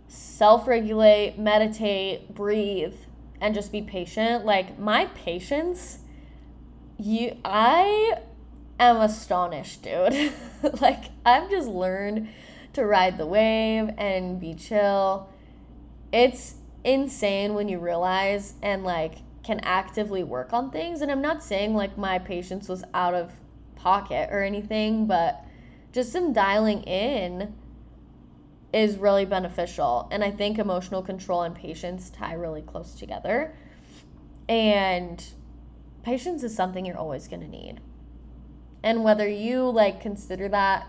self-regulate, 0.09 1.39
meditate, 1.39 2.35
breathe 2.35 2.97
and 3.41 3.55
just 3.55 3.73
be 3.73 3.81
patient. 3.81 4.45
Like 4.45 4.79
my 4.79 5.07
patience 5.07 6.01
you 6.99 7.39
I 7.45 8.19
am 8.79 8.97
astonished, 8.99 9.83
dude. 9.83 10.33
like 10.81 11.05
I've 11.25 11.49
just 11.49 11.69
learned 11.69 12.29
to 12.75 12.85
ride 12.85 13.17
the 13.17 13.27
wave 13.27 13.91
and 13.97 14.39
be 14.39 14.55
chill. 14.55 15.29
It's 16.13 16.57
insane 16.85 17.55
when 17.55 17.69
you 17.69 17.79
realize 17.79 18.55
and 18.63 18.85
like 18.85 19.17
can 19.43 19.61
actively 19.61 20.23
work 20.23 20.53
on 20.53 20.71
things 20.71 21.01
and 21.01 21.11
I'm 21.11 21.23
not 21.23 21.43
saying 21.43 21.75
like 21.75 21.97
my 21.97 22.19
patience 22.19 22.69
was 22.69 22.85
out 22.95 23.15
of 23.15 23.33
pocket 23.81 24.29
or 24.31 24.43
anything, 24.43 25.07
but 25.07 25.45
just 25.93 26.13
some 26.13 26.33
dialing 26.33 26.83
in 26.83 27.55
is 28.73 28.97
really 28.97 29.25
beneficial. 29.25 30.09
And 30.13 30.23
I 30.23 30.31
think 30.31 30.59
emotional 30.59 31.03
control 31.03 31.43
and 31.43 31.55
patience 31.55 32.11
tie 32.11 32.35
really 32.35 32.63
close 32.63 32.95
together. 32.95 33.55
And 34.49 35.25
patience 36.03 36.43
is 36.43 36.55
something 36.55 36.87
you're 36.87 36.99
always 36.99 37.27
going 37.27 37.41
to 37.41 37.49
need. 37.49 37.81
And 38.83 39.03
whether 39.03 39.29
you 39.29 39.69
like 39.69 40.01
consider 40.01 40.49
that 40.49 40.87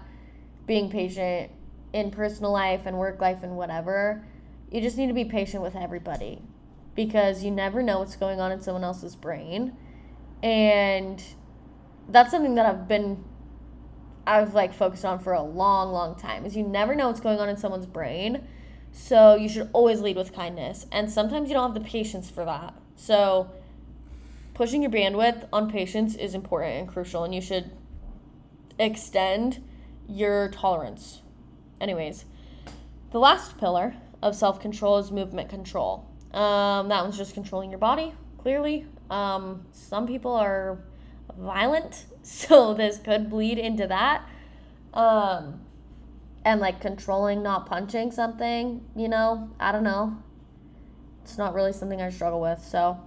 being 0.68 0.90
patient 0.90 1.52
in 1.94 2.12
personal 2.12 2.52
life 2.52 2.82
and 2.86 2.98
work 2.98 3.20
life 3.20 3.40
and 3.44 3.58
whatever, 3.58 4.24
you 4.72 4.82
just 4.82 4.98
need 4.98 5.08
to 5.08 5.14
be 5.14 5.26
patient 5.26 5.62
with 5.62 5.76
everybody 5.76 6.42
because 6.96 7.44
you 7.44 7.52
never 7.52 7.84
know 7.84 8.00
what's 8.00 8.16
going 8.16 8.40
on 8.40 8.52
in 8.52 8.62
someone 8.62 8.84
else's 8.84 9.16
brain. 9.16 9.76
And 10.42 11.22
that's 12.10 12.32
something 12.32 12.56
that 12.56 12.66
I've 12.66 12.88
been 12.88 13.24
I've 14.26 14.54
like 14.54 14.74
focused 14.74 15.04
on 15.04 15.20
for 15.20 15.34
a 15.34 15.42
long, 15.42 15.92
long 15.92 16.16
time 16.16 16.46
is 16.46 16.56
you 16.56 16.64
never 16.64 16.96
know 16.96 17.08
what's 17.08 17.20
going 17.20 17.40
on 17.40 17.50
in 17.50 17.58
someone's 17.58 17.86
brain. 17.86 18.48
So 18.92 19.36
you 19.36 19.50
should 19.50 19.70
always 19.74 20.02
lead 20.02 20.16
with 20.16 20.34
kindness. 20.34 20.86
And 20.92 21.12
sometimes 21.12 21.50
you 21.50 21.56
don't 21.56 21.74
have 21.74 21.84
the 21.84 21.90
patience 21.90 22.30
for 22.30 22.46
that. 22.46 22.74
So 22.96 23.52
pushing 24.54 24.82
your 24.82 24.92
bandwidth 24.92 25.48
on 25.52 25.72
patience 25.72 26.16
is 26.16 26.36
important 26.36 26.78
and 26.78 26.88
crucial 26.88 27.24
and 27.24 27.34
you 27.34 27.42
should 27.42 27.72
extend 28.78 29.64
your 30.08 30.50
tolerance. 30.50 31.22
Anyways, 31.80 32.26
the 33.12 33.20
last 33.20 33.58
pillar 33.58 33.96
of 34.22 34.36
self-control 34.36 35.00
is 35.00 35.12
movement 35.12 35.50
control. 35.50 36.08
Um, 36.34 36.90
that 36.90 37.04
one's 37.04 37.18
just 37.18 37.34
controlling 37.34 37.70
your 37.70 37.80
body, 37.80 38.14
clearly. 38.38 38.86
Um, 39.10 39.66
some 39.72 40.08
people 40.08 40.34
are 40.34 40.80
violent, 41.38 42.06
so 42.22 42.74
this 42.74 42.98
could 42.98 43.30
bleed 43.30 43.58
into 43.58 43.88
that. 43.88 44.28
Um, 44.94 45.62
and 46.44 46.60
like 46.60 46.82
controlling 46.82 47.44
not 47.44 47.66
punching 47.66 48.12
something, 48.12 48.84
you 48.96 49.08
know, 49.08 49.50
I 49.60 49.72
don't 49.72 49.84
know. 49.84 50.18
It's 51.24 51.38
not 51.38 51.54
really 51.54 51.72
something 51.72 52.02
I 52.02 52.10
struggle 52.10 52.42
with. 52.42 52.64
So, 52.64 53.00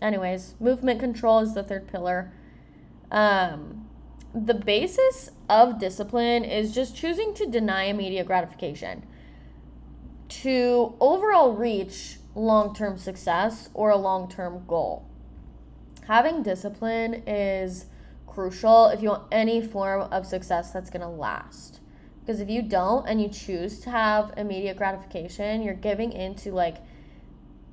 anyways, 0.00 0.54
movement 0.60 1.00
control 1.00 1.40
is 1.40 1.54
the 1.54 1.62
third 1.62 1.88
pillar. 1.88 2.32
Um, 3.10 3.88
the 4.34 4.54
basis 4.54 5.30
of 5.48 5.80
discipline 5.80 6.44
is 6.44 6.72
just 6.72 6.94
choosing 6.94 7.34
to 7.34 7.46
deny 7.46 7.84
immediate 7.84 8.26
gratification 8.26 9.04
to 10.28 10.94
overall 11.00 11.52
reach 11.52 12.18
long 12.34 12.74
term 12.74 12.98
success 12.98 13.68
or 13.74 13.90
a 13.90 13.96
long 13.96 14.28
term 14.28 14.64
goal. 14.66 15.06
Having 16.06 16.42
discipline 16.42 17.22
is 17.26 17.86
crucial 18.26 18.86
if 18.86 19.02
you 19.02 19.10
want 19.10 19.24
any 19.32 19.60
form 19.60 20.02
of 20.12 20.26
success 20.26 20.70
that's 20.70 20.90
going 20.90 21.02
to 21.02 21.08
last. 21.08 21.80
Because 22.20 22.40
if 22.40 22.48
you 22.48 22.62
don't 22.62 23.06
and 23.08 23.20
you 23.20 23.28
choose 23.28 23.80
to 23.80 23.90
have 23.90 24.32
immediate 24.36 24.76
gratification, 24.76 25.62
you're 25.62 25.74
giving 25.74 26.12
into 26.12 26.52
like 26.52 26.76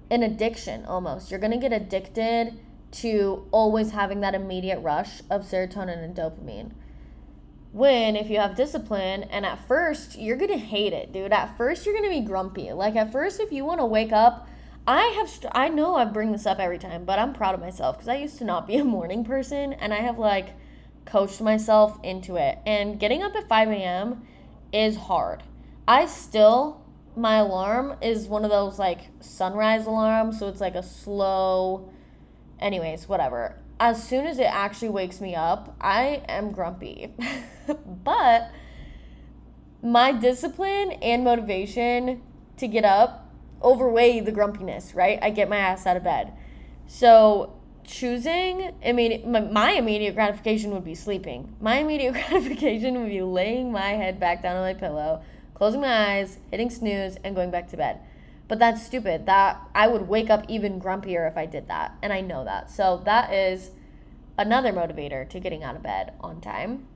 an 0.10 0.24
addiction 0.24 0.86
almost. 0.86 1.30
You're 1.30 1.40
going 1.40 1.52
to 1.52 1.58
get 1.58 1.74
addicted 1.74 2.58
to 2.92 3.48
always 3.52 3.92
having 3.92 4.22
that 4.22 4.34
immediate 4.34 4.80
rush 4.80 5.22
of 5.30 5.44
serotonin 5.44 6.04
and 6.04 6.16
dopamine. 6.16 6.72
When 7.76 8.16
if 8.16 8.30
you 8.30 8.40
have 8.40 8.56
discipline 8.56 9.24
and 9.24 9.46
at 9.46 9.68
first 9.68 10.18
you're 10.18 10.38
to 10.38 10.58
hate 10.58 10.94
it, 10.94 11.12
dude. 11.12 11.34
At 11.34 11.58
first 11.58 11.86
you're 11.86 12.02
to 12.02 12.10
be 12.10 12.22
grumpy. 12.22 12.72
Like 12.72 12.96
at 12.96 13.12
first 13.12 13.42
if 13.42 13.52
you 13.52 13.66
want 13.66 13.82
to 13.82 13.86
wake 13.86 14.14
up, 14.14 14.48
I 14.88 15.08
have 15.08 15.30
I 15.52 15.68
know 15.68 15.96
I 15.96 16.06
bring 16.06 16.32
this 16.32 16.46
up 16.46 16.60
every 16.60 16.78
time, 16.78 17.04
but 17.04 17.20
I'm 17.20 17.34
proud 17.34 17.54
of 17.54 17.60
myself 17.60 17.98
cuz 17.98 18.08
I 18.08 18.16
used 18.16 18.38
to 18.38 18.46
not 18.46 18.66
be 18.66 18.78
a 18.78 18.86
morning 18.96 19.26
person 19.26 19.74
and 19.74 19.94
I 19.94 19.98
have 19.98 20.18
like 20.18 20.52
coached 21.04 21.42
myself 21.42 22.00
into 22.02 22.38
it. 22.38 22.60
And 22.66 22.98
getting 22.98 23.22
up 23.22 23.36
at 23.36 23.50
5 23.50 23.70
a.m. 23.72 24.26
is 24.72 24.96
hard. 24.96 25.44
I 25.86 26.06
still 26.06 26.80
my 27.18 27.40
alarm 27.40 27.98
is 28.02 28.30
one 28.30 28.46
of 28.46 28.52
those 28.52 28.80
like 28.80 29.02
sunrise 29.20 29.86
alarms, 29.86 30.40
so 30.40 30.48
it's 30.48 30.62
like 30.62 30.76
a 30.76 30.84
slow 30.84 31.90
anyways, 32.58 33.10
whatever. 33.10 33.58
As 33.80 34.08
soon 34.08 34.26
as 34.26 34.40
it 34.40 34.44
actually 34.46 34.90
wakes 34.90 35.20
me 35.20 35.36
up, 35.36 35.76
I 35.82 36.24
am 36.28 36.52
grumpy. 36.52 37.14
but 38.04 38.52
my 39.82 40.12
discipline 40.12 40.94
and 40.94 41.24
motivation 41.24 42.22
to 42.58 42.68
get 42.68 42.86
up 42.86 43.30
overweigh 43.62 44.20
the 44.20 44.32
grumpiness, 44.32 44.96
right? 44.96 45.20
I 45.22 45.30
get 45.30 45.50
my 45.50 45.58
ass 45.58 45.86
out 45.86 45.98
of 45.98 46.04
bed. 46.04 46.34
So 46.88 47.54
choosing 47.84 48.74
I 48.84 48.94
mean 48.94 49.32
my 49.54 49.74
immediate 49.74 50.16
gratification 50.16 50.72
would 50.72 50.84
be 50.84 50.96
sleeping. 50.96 51.56
My 51.60 51.78
immediate 51.78 52.14
gratification 52.30 53.00
would 53.00 53.10
be 53.10 53.22
laying 53.22 53.72
my 53.72 53.90
head 53.90 54.20
back 54.20 54.42
down 54.42 54.56
on 54.56 54.64
my 54.64 54.74
pillow 54.74 55.22
closing 55.56 55.82
my 55.82 56.18
eyes, 56.18 56.38
hitting 56.52 56.70
snooze, 56.70 57.18
and 57.24 57.34
going 57.34 57.50
back 57.50 57.70
to 57.70 57.78
bed. 57.78 58.00
But 58.48 58.60
that's 58.60 58.86
stupid. 58.86 59.26
That 59.26 59.62
I 59.74 59.88
would 59.88 60.08
wake 60.08 60.30
up 60.30 60.46
even 60.48 60.80
grumpier 60.80 61.28
if 61.30 61.38
I 61.38 61.46
did 61.46 61.68
that, 61.68 61.96
and 62.02 62.14
I 62.14 62.22
know 62.22 62.44
that. 62.44 62.70
So 62.70 63.02
that 63.06 63.34
is 63.34 63.72
another 64.38 64.72
motivator 64.72 65.28
to 65.30 65.40
getting 65.40 65.64
out 65.64 65.76
of 65.76 65.84
bed 65.84 66.14
on 66.20 66.42
time. 66.42 66.88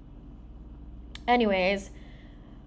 Anyways, 1.28 1.90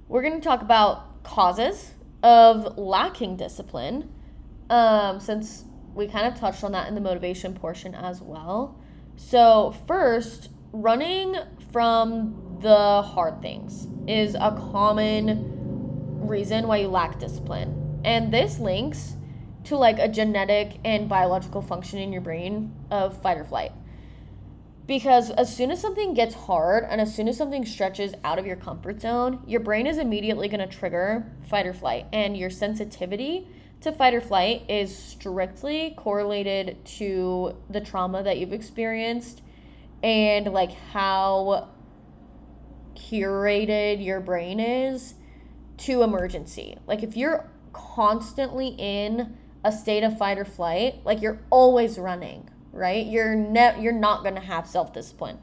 we're 0.08 0.22
going 0.22 0.34
to 0.34 0.40
talk 0.40 0.62
about 0.62 1.22
causes 1.22 1.92
of 2.22 2.78
lacking 2.78 3.36
discipline, 3.36 4.08
um, 4.70 5.20
since 5.20 5.64
we 5.94 6.06
kind 6.06 6.26
of 6.26 6.38
touched 6.38 6.64
on 6.64 6.72
that 6.72 6.88
in 6.88 6.94
the 6.94 7.00
motivation 7.00 7.54
portion 7.54 7.94
as 7.94 8.20
well. 8.20 8.78
So, 9.16 9.74
first, 9.86 10.50
running 10.72 11.36
from 11.70 12.58
the 12.60 13.02
hard 13.02 13.42
things 13.42 13.88
is 14.06 14.34
a 14.34 14.56
common 14.72 16.26
reason 16.26 16.66
why 16.66 16.78
you 16.78 16.88
lack 16.88 17.18
discipline. 17.18 17.81
And 18.04 18.32
this 18.32 18.58
links 18.58 19.14
to 19.64 19.76
like 19.76 19.98
a 19.98 20.08
genetic 20.08 20.78
and 20.84 21.08
biological 21.08 21.62
function 21.62 21.98
in 21.98 22.12
your 22.12 22.22
brain 22.22 22.74
of 22.90 23.20
fight 23.22 23.38
or 23.38 23.44
flight. 23.44 23.72
Because 24.86 25.30
as 25.30 25.54
soon 25.54 25.70
as 25.70 25.80
something 25.80 26.12
gets 26.12 26.34
hard 26.34 26.84
and 26.88 27.00
as 27.00 27.14
soon 27.14 27.28
as 27.28 27.36
something 27.36 27.64
stretches 27.64 28.14
out 28.24 28.38
of 28.38 28.46
your 28.46 28.56
comfort 28.56 29.00
zone, 29.00 29.42
your 29.46 29.60
brain 29.60 29.86
is 29.86 29.98
immediately 29.98 30.48
going 30.48 30.66
to 30.66 30.66
trigger 30.66 31.24
fight 31.48 31.66
or 31.66 31.72
flight. 31.72 32.06
And 32.12 32.36
your 32.36 32.50
sensitivity 32.50 33.46
to 33.82 33.92
fight 33.92 34.14
or 34.14 34.20
flight 34.20 34.64
is 34.68 34.96
strictly 34.96 35.94
correlated 35.96 36.84
to 36.84 37.56
the 37.70 37.80
trauma 37.80 38.22
that 38.22 38.38
you've 38.38 38.52
experienced 38.52 39.42
and 40.02 40.52
like 40.52 40.72
how 40.72 41.68
curated 42.94 44.04
your 44.04 44.20
brain 44.20 44.58
is 44.58 45.14
to 45.78 46.02
emergency. 46.02 46.76
Like 46.86 47.02
if 47.02 47.16
you're 47.16 47.48
constantly 47.72 48.74
in 48.78 49.36
a 49.64 49.72
state 49.72 50.02
of 50.02 50.18
fight 50.18 50.38
or 50.38 50.44
flight, 50.44 51.00
like 51.04 51.22
you're 51.22 51.40
always 51.50 51.98
running, 51.98 52.48
right? 52.72 53.06
You're 53.06 53.34
ne- 53.34 53.80
you're 53.80 53.92
not 53.92 54.22
going 54.22 54.34
to 54.34 54.40
have 54.40 54.66
self-discipline. 54.66 55.38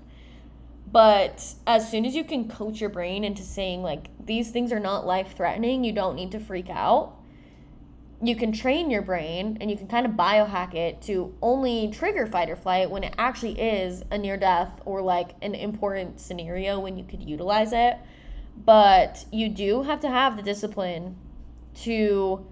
But 0.92 1.54
as 1.68 1.90
soon 1.90 2.06
as 2.06 2.16
you 2.16 2.24
can 2.24 2.50
coach 2.50 2.82
your 2.82 2.90
brain 2.90 3.24
into 3.24 3.44
saying 3.44 3.84
like 3.84 4.10
these 4.26 4.50
things 4.50 4.72
are 4.72 4.80
not 4.80 5.06
life-threatening, 5.06 5.84
you 5.84 5.92
don't 5.92 6.16
need 6.16 6.32
to 6.32 6.40
freak 6.40 6.70
out. 6.70 7.16
You 8.22 8.36
can 8.36 8.52
train 8.52 8.90
your 8.90 9.02
brain 9.02 9.58
and 9.62 9.72
you 9.72 9.78
can 9.78 9.88
kind 9.88 10.06
of 10.06 10.14
biohack 10.14 10.74
it 10.74 11.02
to 11.04 11.34
only 11.42 11.90
trigger 11.90 12.28
fight 12.28 12.50
or 12.50 12.58
flight 12.58 12.90
when 12.90 13.04
it 13.04 13.14
actually 13.18 13.60
is 13.60 14.04
a 14.12 14.18
near 14.18 14.36
death 14.36 14.82
or 14.84 15.02
like 15.02 15.36
an 15.42 15.56
important 15.56 16.20
scenario 16.20 16.80
when 16.80 16.98
you 16.98 17.06
could 17.06 17.24
utilize 17.24 17.72
it 17.72 17.98
but 18.66 19.26
you 19.32 19.48
do 19.48 19.84
have 19.84 20.02
to 20.02 20.10
have 20.10 20.36
the 20.36 20.44
discipline 20.44 21.16
to 21.76 22.46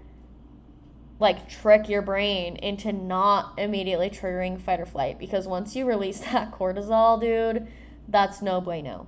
like 1.20 1.48
trick 1.48 1.88
your 1.88 2.02
brain 2.02 2.56
into 2.56 2.92
not 2.92 3.54
immediately 3.58 4.08
triggering 4.08 4.60
fight 4.60 4.80
or 4.80 4.86
flight 4.86 5.18
because 5.18 5.48
once 5.48 5.74
you 5.74 5.84
release 5.84 6.20
that 6.32 6.52
cortisol, 6.52 7.20
dude, 7.20 7.66
that's 8.08 8.40
no 8.40 8.60
bueno. 8.60 9.06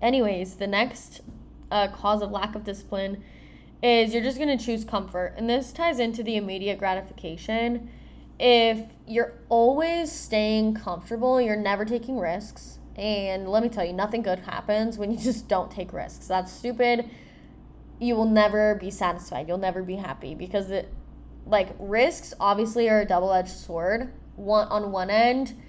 Anyways, 0.00 0.56
the 0.56 0.66
next 0.66 1.22
uh, 1.70 1.88
cause 1.88 2.22
of 2.22 2.30
lack 2.30 2.54
of 2.54 2.64
discipline 2.64 3.22
is 3.82 4.12
you're 4.12 4.22
just 4.22 4.38
going 4.38 4.56
to 4.56 4.64
choose 4.64 4.84
comfort. 4.84 5.34
And 5.36 5.48
this 5.48 5.72
ties 5.72 5.98
into 5.98 6.22
the 6.22 6.36
immediate 6.36 6.78
gratification. 6.78 7.90
If 8.38 8.86
you're 9.06 9.34
always 9.48 10.10
staying 10.12 10.74
comfortable, 10.74 11.40
you're 11.40 11.56
never 11.56 11.84
taking 11.84 12.18
risks, 12.18 12.78
and 12.96 13.48
let 13.48 13.62
me 13.62 13.68
tell 13.68 13.84
you, 13.84 13.92
nothing 13.92 14.22
good 14.22 14.40
happens 14.40 14.98
when 14.98 15.10
you 15.10 15.18
just 15.22 15.48
don't 15.48 15.70
take 15.70 15.92
risks. 15.92 16.26
That's 16.26 16.52
stupid. 16.52 17.08
You 17.98 18.14
will 18.14 18.28
never 18.28 18.74
be 18.76 18.90
satisfied. 18.90 19.48
You'll 19.48 19.58
never 19.58 19.82
be 19.82 19.96
happy 19.96 20.34
because 20.34 20.70
it 20.70 20.92
like 21.46 21.74
risks 21.78 22.34
obviously 22.38 22.88
are 22.88 23.00
a 23.00 23.04
double-edged 23.04 23.48
sword. 23.48 24.12
One 24.36 24.68
on 24.68 24.92
one 24.92 25.10
end, 25.10 25.60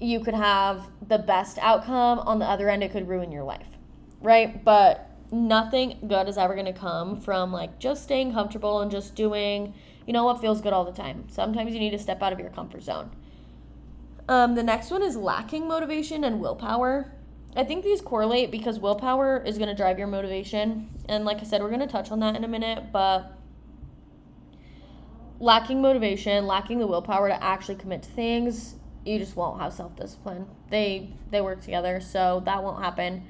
you 0.00 0.20
could 0.20 0.34
have 0.34 0.88
the 1.06 1.18
best 1.18 1.58
outcome, 1.58 2.20
on 2.20 2.38
the 2.38 2.46
other 2.46 2.68
end 2.68 2.82
it 2.82 2.92
could 2.92 3.08
ruin 3.08 3.30
your 3.32 3.44
life. 3.44 3.68
Right? 4.20 4.64
But 4.64 5.10
nothing 5.30 5.98
good 6.06 6.28
is 6.28 6.38
ever 6.38 6.54
going 6.54 6.66
to 6.66 6.72
come 6.72 7.20
from 7.20 7.52
like 7.52 7.78
just 7.78 8.04
staying 8.04 8.32
comfortable 8.32 8.80
and 8.80 8.90
just 8.90 9.14
doing, 9.14 9.74
you 10.06 10.12
know 10.12 10.24
what 10.24 10.40
feels 10.40 10.60
good 10.60 10.72
all 10.72 10.84
the 10.84 10.92
time. 10.92 11.28
Sometimes 11.28 11.74
you 11.74 11.80
need 11.80 11.90
to 11.90 11.98
step 11.98 12.22
out 12.22 12.32
of 12.32 12.38
your 12.38 12.50
comfort 12.50 12.82
zone. 12.82 13.10
Um, 14.28 14.54
the 14.54 14.62
next 14.62 14.90
one 14.90 15.02
is 15.02 15.16
lacking 15.16 15.68
motivation 15.68 16.24
and 16.24 16.40
willpower. 16.40 17.12
I 17.56 17.64
think 17.64 17.84
these 17.84 18.02
correlate 18.02 18.50
because 18.50 18.78
willpower 18.78 19.42
is 19.44 19.56
going 19.56 19.70
to 19.70 19.74
drive 19.74 19.98
your 19.98 20.08
motivation. 20.08 20.90
And 21.08 21.24
like 21.24 21.40
I 21.40 21.44
said, 21.44 21.62
we're 21.62 21.70
going 21.70 21.80
to 21.80 21.86
touch 21.86 22.10
on 22.10 22.20
that 22.20 22.36
in 22.36 22.44
a 22.44 22.48
minute, 22.48 22.92
but 22.92 23.32
lacking 25.40 25.80
motivation, 25.80 26.46
lacking 26.46 26.78
the 26.78 26.86
willpower 26.86 27.28
to 27.28 27.42
actually 27.42 27.76
commit 27.76 28.02
to 28.02 28.10
things, 28.10 28.76
you 29.06 29.18
just 29.18 29.36
won't 29.36 29.60
have 29.60 29.72
self-discipline. 29.72 30.46
They 30.68 31.14
they 31.30 31.40
work 31.40 31.62
together, 31.62 32.00
so 32.00 32.42
that 32.44 32.62
won't 32.62 32.82
happen. 32.82 33.24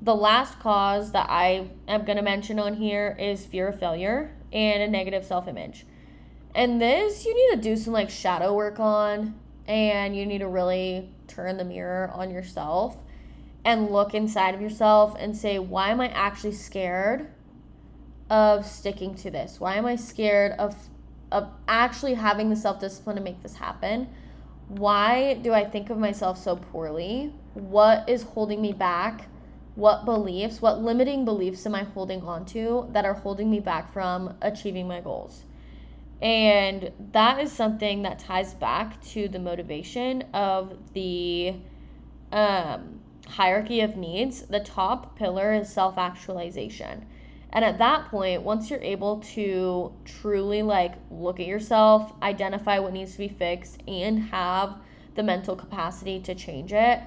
The 0.00 0.14
last 0.14 0.58
cause 0.58 1.12
that 1.12 1.28
I 1.28 1.68
am 1.86 2.04
going 2.04 2.16
to 2.16 2.22
mention 2.22 2.58
on 2.58 2.74
here 2.74 3.16
is 3.18 3.44
fear 3.44 3.68
of 3.68 3.78
failure 3.78 4.34
and 4.52 4.82
a 4.82 4.88
negative 4.88 5.24
self-image. 5.24 5.86
And 6.54 6.80
this 6.80 7.24
you 7.24 7.34
need 7.34 7.62
to 7.62 7.68
do 7.68 7.76
some 7.76 7.92
like 7.92 8.10
shadow 8.10 8.54
work 8.54 8.80
on 8.80 9.38
and 9.66 10.16
you 10.16 10.24
need 10.24 10.38
to 10.38 10.48
really 10.48 11.10
turn 11.26 11.58
the 11.58 11.64
mirror 11.64 12.10
on 12.14 12.30
yourself 12.30 12.96
and 13.64 13.90
look 13.90 14.14
inside 14.14 14.54
of 14.54 14.60
yourself 14.60 15.16
and 15.18 15.36
say, 15.36 15.58
why 15.58 15.90
am 15.90 16.00
I 16.00 16.08
actually 16.08 16.52
scared 16.52 17.28
of 18.30 18.66
sticking 18.66 19.14
to 19.16 19.30
this? 19.30 19.60
Why 19.60 19.76
am 19.76 19.86
I 19.86 19.96
scared 19.96 20.52
of 20.52 20.74
of 21.30 21.50
actually 21.66 22.14
having 22.14 22.48
the 22.48 22.56
self-discipline 22.56 23.16
to 23.16 23.22
make 23.22 23.42
this 23.42 23.56
happen? 23.56 24.08
Why 24.68 25.34
do 25.34 25.52
I 25.52 25.64
think 25.64 25.90
of 25.90 25.98
myself 25.98 26.38
so 26.38 26.56
poorly? 26.56 27.34
What 27.54 28.08
is 28.08 28.22
holding 28.22 28.62
me 28.62 28.72
back? 28.72 29.28
What 29.74 30.04
beliefs, 30.04 30.60
what 30.60 30.82
limiting 30.82 31.24
beliefs 31.24 31.64
am 31.66 31.74
I 31.74 31.84
holding 31.84 32.22
on 32.22 32.44
to 32.46 32.88
that 32.92 33.04
are 33.04 33.14
holding 33.14 33.50
me 33.50 33.60
back 33.60 33.92
from 33.92 34.34
achieving 34.40 34.88
my 34.88 35.00
goals? 35.00 35.44
And 36.20 36.90
that 37.12 37.38
is 37.40 37.52
something 37.52 38.02
that 38.02 38.18
ties 38.18 38.54
back 38.54 39.00
to 39.10 39.28
the 39.28 39.38
motivation 39.38 40.22
of 40.34 40.76
the 40.94 41.54
um, 42.32 42.97
hierarchy 43.28 43.80
of 43.80 43.96
needs. 43.96 44.42
The 44.42 44.60
top 44.60 45.16
pillar 45.16 45.52
is 45.52 45.72
self 45.72 45.96
actualization. 45.98 47.06
And 47.50 47.64
at 47.64 47.78
that 47.78 48.10
point, 48.10 48.42
once 48.42 48.68
you're 48.68 48.80
able 48.80 49.20
to 49.34 49.92
truly 50.04 50.62
like 50.62 50.94
look 51.10 51.40
at 51.40 51.46
yourself, 51.46 52.12
identify 52.22 52.78
what 52.78 52.92
needs 52.92 53.12
to 53.12 53.18
be 53.18 53.28
fixed, 53.28 53.82
and 53.86 54.24
have 54.24 54.76
the 55.14 55.22
mental 55.22 55.56
capacity 55.56 56.20
to 56.20 56.34
change 56.34 56.72
it, 56.72 57.00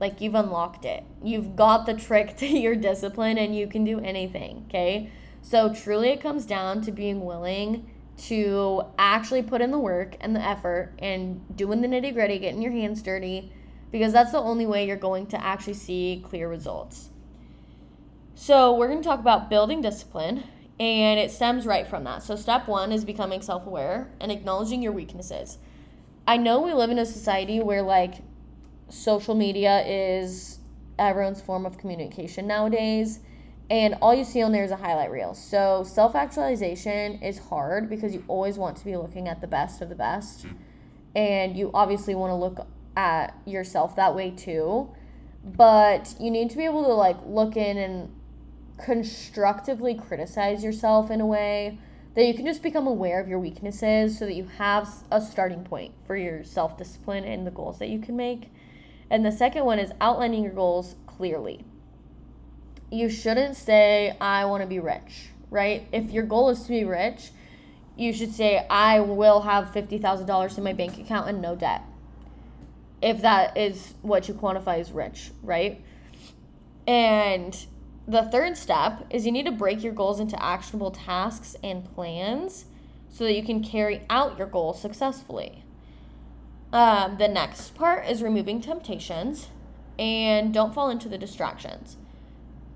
like 0.00 0.20
you've 0.20 0.34
unlocked 0.34 0.84
it. 0.84 1.04
You've 1.22 1.56
got 1.56 1.86
the 1.86 1.94
trick 1.94 2.36
to 2.38 2.46
your 2.46 2.76
discipline 2.76 3.38
and 3.38 3.56
you 3.56 3.66
can 3.66 3.84
do 3.84 4.00
anything, 4.00 4.64
okay? 4.68 5.10
So 5.42 5.72
truly 5.74 6.10
it 6.10 6.20
comes 6.20 6.46
down 6.46 6.82
to 6.82 6.92
being 6.92 7.24
willing 7.24 7.90
to 8.18 8.82
actually 8.98 9.42
put 9.42 9.60
in 9.60 9.70
the 9.70 9.78
work 9.78 10.16
and 10.20 10.34
the 10.34 10.40
effort 10.40 10.92
and 10.98 11.56
doing 11.56 11.80
the 11.80 11.88
nitty 11.88 12.12
gritty, 12.12 12.38
getting 12.38 12.62
your 12.62 12.72
hands 12.72 13.00
dirty, 13.02 13.52
because 13.90 14.12
that's 14.12 14.32
the 14.32 14.38
only 14.38 14.66
way 14.66 14.86
you're 14.86 14.96
going 14.96 15.26
to 15.28 15.44
actually 15.44 15.74
see 15.74 16.22
clear 16.26 16.48
results. 16.48 17.08
So, 18.34 18.74
we're 18.74 18.88
going 18.88 19.02
to 19.02 19.08
talk 19.08 19.20
about 19.20 19.50
building 19.50 19.80
discipline, 19.80 20.44
and 20.78 21.18
it 21.18 21.30
stems 21.30 21.66
right 21.66 21.86
from 21.86 22.04
that. 22.04 22.22
So, 22.22 22.36
step 22.36 22.68
one 22.68 22.92
is 22.92 23.04
becoming 23.04 23.42
self 23.42 23.66
aware 23.66 24.10
and 24.20 24.30
acknowledging 24.30 24.82
your 24.82 24.92
weaknesses. 24.92 25.58
I 26.26 26.36
know 26.36 26.60
we 26.60 26.72
live 26.72 26.90
in 26.90 26.98
a 26.98 27.06
society 27.06 27.60
where, 27.60 27.82
like, 27.82 28.16
social 28.88 29.34
media 29.34 29.84
is 29.86 30.58
everyone's 30.98 31.40
form 31.40 31.66
of 31.66 31.78
communication 31.78 32.46
nowadays 32.46 33.20
and 33.70 33.96
all 34.00 34.14
you 34.14 34.24
see 34.24 34.42
on 34.42 34.52
there 34.52 34.64
is 34.64 34.70
a 34.70 34.76
highlight 34.76 35.10
reel. 35.10 35.34
So 35.34 35.84
self 35.84 36.14
actualization 36.14 37.22
is 37.22 37.38
hard 37.38 37.90
because 37.90 38.14
you 38.14 38.24
always 38.26 38.56
want 38.56 38.76
to 38.78 38.84
be 38.84 38.96
looking 38.96 39.28
at 39.28 39.40
the 39.40 39.46
best 39.46 39.82
of 39.82 39.88
the 39.88 39.94
best. 39.94 40.46
Mm-hmm. 40.46 40.56
And 41.16 41.56
you 41.56 41.70
obviously 41.74 42.14
want 42.14 42.30
to 42.30 42.34
look 42.34 42.66
at 42.98 43.34
yourself 43.46 43.96
that 43.96 44.14
way 44.14 44.30
too. 44.30 44.90
But 45.44 46.14
you 46.20 46.30
need 46.30 46.50
to 46.50 46.56
be 46.56 46.64
able 46.64 46.84
to 46.84 46.92
like 46.92 47.16
look 47.24 47.56
in 47.56 47.78
and 47.78 48.14
constructively 48.76 49.94
criticize 49.94 50.62
yourself 50.62 51.10
in 51.10 51.20
a 51.20 51.26
way 51.26 51.78
that 52.14 52.26
you 52.26 52.34
can 52.34 52.44
just 52.44 52.62
become 52.62 52.86
aware 52.86 53.20
of 53.20 53.28
your 53.28 53.38
weaknesses 53.38 54.18
so 54.18 54.26
that 54.26 54.34
you 54.34 54.46
have 54.58 54.88
a 55.10 55.20
starting 55.20 55.64
point 55.64 55.94
for 56.06 56.16
your 56.16 56.44
self 56.44 56.76
discipline 56.76 57.24
and 57.24 57.46
the 57.46 57.50
goals 57.50 57.78
that 57.78 57.88
you 57.88 57.98
can 57.98 58.16
make. 58.16 58.50
And 59.10 59.24
the 59.24 59.32
second 59.32 59.64
one 59.64 59.78
is 59.78 59.92
outlining 60.00 60.42
your 60.42 60.52
goals 60.52 60.96
clearly 61.06 61.64
you 62.90 63.10
shouldn't 63.10 63.56
say, 63.56 64.16
I 64.20 64.44
want 64.46 64.62
to 64.62 64.66
be 64.66 64.80
rich, 64.80 65.28
right? 65.50 65.86
If 65.92 66.10
your 66.10 66.24
goal 66.24 66.50
is 66.50 66.62
to 66.62 66.68
be 66.68 66.84
rich, 66.84 67.30
you 67.96 68.12
should 68.12 68.32
say, 68.32 68.66
I 68.70 69.00
will 69.00 69.42
have 69.42 69.66
$50,000 69.66 70.58
in 70.58 70.64
my 70.64 70.72
bank 70.72 70.98
account 70.98 71.28
and 71.28 71.42
no 71.42 71.56
debt. 71.56 71.82
If 73.00 73.22
that 73.22 73.56
is 73.56 73.94
what 74.02 74.28
you 74.28 74.34
quantify 74.34 74.80
as 74.80 74.90
rich, 74.90 75.30
right? 75.42 75.84
And 76.86 77.66
the 78.06 78.22
third 78.22 78.56
step 78.56 79.06
is 79.10 79.26
you 79.26 79.32
need 79.32 79.46
to 79.46 79.52
break 79.52 79.82
your 79.82 79.92
goals 79.92 80.18
into 80.18 80.42
actionable 80.42 80.90
tasks 80.90 81.54
and 81.62 81.84
plans 81.94 82.64
so 83.08 83.24
that 83.24 83.34
you 83.34 83.42
can 83.42 83.62
carry 83.62 84.02
out 84.08 84.38
your 84.38 84.46
goals 84.46 84.80
successfully. 84.80 85.64
Um, 86.72 87.16
the 87.18 87.28
next 87.28 87.74
part 87.74 88.06
is 88.06 88.22
removing 88.22 88.60
temptations 88.60 89.48
and 89.98 90.52
don't 90.52 90.74
fall 90.74 90.90
into 90.90 91.08
the 91.08 91.18
distractions. 91.18 91.96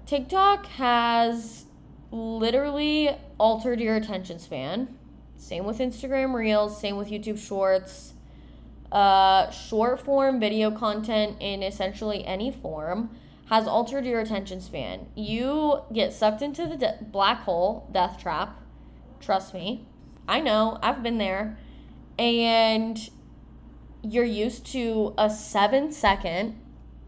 TikTok 0.07 0.67
has 0.67 1.67
literally 2.11 3.11
altered 3.39 3.81
your 3.81 3.97
attention 3.97 4.39
span. 4.39 4.99
Same 5.37 5.65
with 5.65 5.79
Instagram 5.79 6.35
Reels, 6.35 6.79
same 6.79 6.97
with 6.97 7.09
YouTube 7.09 7.39
Shorts. 7.39 8.12
Uh, 8.93 9.51
short 9.51 9.99
form 9.99 10.39
video 10.39 10.71
content 10.71 11.37
in 11.41 11.63
essentially 11.63 12.25
any 12.27 12.53
form 12.53 13.09
has 13.47 13.67
altered 13.67 14.05
your 14.05 14.21
attention 14.21 14.61
span. 14.61 15.07
You 15.15 15.81
get 15.93 16.13
sucked 16.13 16.43
into 16.43 16.67
the 16.67 16.77
de- 16.77 16.99
black 17.01 17.41
hole, 17.41 17.89
death 17.91 18.21
trap. 18.21 18.61
Trust 19.19 19.55
me. 19.55 19.89
I 20.29 20.41
know, 20.41 20.79
I've 20.83 21.03
been 21.03 21.19
there. 21.19 21.59
And 22.19 22.99
you're 24.03 24.25
used 24.25 24.67
to 24.73 25.15
a 25.17 25.31
seven 25.31 25.91
second 25.91 26.59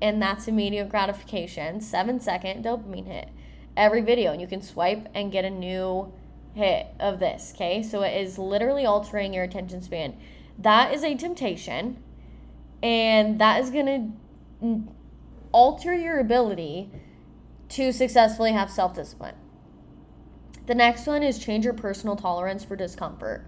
and 0.01 0.21
that's 0.21 0.49
immediate 0.49 0.89
gratification. 0.89 1.81
Seven 1.81 2.21
second 2.21 2.65
dopamine 2.65 3.07
hit 3.07 3.29
every 3.77 4.03
video, 4.03 4.33
and 4.33 4.41
you 4.41 4.47
can 4.47 4.63
swipe 4.63 5.09
and 5.15 5.33
get 5.33 5.45
a 5.45 5.51
new 5.51 6.13
hit 6.55 6.87
of 7.01 7.19
this. 7.21 7.53
Okay, 7.55 7.83
so 7.83 8.03
it 8.03 8.15
is 8.21 8.39
literally 8.39 8.87
altering 8.87 9.33
your 9.33 9.45
attention 9.45 9.83
span. 9.83 10.17
That 10.59 10.95
is 10.95 11.05
a 11.05 11.15
temptation, 11.15 12.03
and 12.83 13.41
that 13.41 13.61
is 13.61 13.71
gonna 13.71 14.11
alter 15.53 15.95
your 15.95 16.19
ability 16.19 16.91
to 17.71 17.93
successfully 17.93 18.53
have 18.53 18.71
self 18.71 18.95
discipline. 18.95 19.35
The 20.67 20.75
next 20.75 21.07
one 21.07 21.23
is 21.23 21.39
change 21.39 21.65
your 21.65 21.75
personal 21.75 22.17
tolerance 22.17 22.65
for 22.65 22.77
discomfort. 22.77 23.47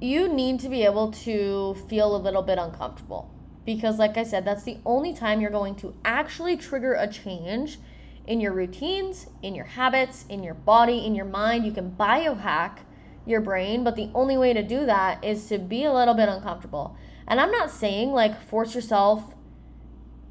You 0.00 0.26
need 0.26 0.58
to 0.60 0.68
be 0.68 0.84
able 0.84 1.12
to 1.12 1.76
feel 1.88 2.16
a 2.16 2.18
little 2.18 2.42
bit 2.42 2.58
uncomfortable 2.58 3.30
because 3.64 3.98
like 3.98 4.16
I 4.16 4.24
said, 4.24 4.44
that's 4.44 4.64
the 4.64 4.78
only 4.84 5.14
time 5.14 5.40
you're 5.40 5.50
going 5.50 5.76
to 5.76 5.94
actually 6.04 6.56
trigger 6.56 6.94
a 6.94 7.06
change 7.06 7.78
in 8.26 8.40
your 8.40 8.52
routines, 8.52 9.26
in 9.42 9.54
your 9.54 9.64
habits, 9.64 10.24
in 10.28 10.42
your 10.42 10.54
body, 10.54 11.06
in 11.06 11.14
your 11.14 11.24
mind. 11.24 11.64
You 11.64 11.72
can 11.72 11.92
biohack 11.92 12.78
your 13.26 13.40
brain, 13.40 13.84
but 13.84 13.96
the 13.96 14.10
only 14.14 14.36
way 14.36 14.52
to 14.52 14.62
do 14.62 14.86
that 14.86 15.24
is 15.24 15.46
to 15.48 15.58
be 15.58 15.84
a 15.84 15.92
little 15.92 16.14
bit 16.14 16.28
uncomfortable. 16.28 16.96
And 17.26 17.40
I'm 17.40 17.50
not 17.50 17.70
saying 17.70 18.12
like 18.12 18.42
force 18.42 18.74
yourself 18.74 19.34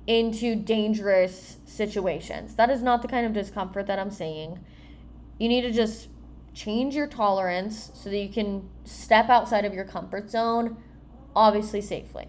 into 0.08 0.56
dangerous 0.56 1.58
situations. 1.66 2.56
That 2.56 2.70
is 2.70 2.82
not 2.82 3.02
the 3.02 3.08
kind 3.08 3.26
of 3.26 3.34
discomfort 3.34 3.88
that 3.88 4.00
I'm 4.00 4.12
saying. 4.12 4.60
You 5.38 5.48
need 5.48 5.62
to 5.62 5.72
just 5.72 6.10
change 6.54 6.96
your 6.96 7.08
tolerance 7.08 7.92
so 7.94 8.10
that 8.10 8.18
you 8.18 8.30
can 8.30 8.70
step 8.84 9.30
outside 9.30 9.64
of 9.64 9.74
your 9.74 9.86
comfort 9.86 10.30
zone, 10.30 10.78
obviously 11.36 11.82
safely. 11.82 12.28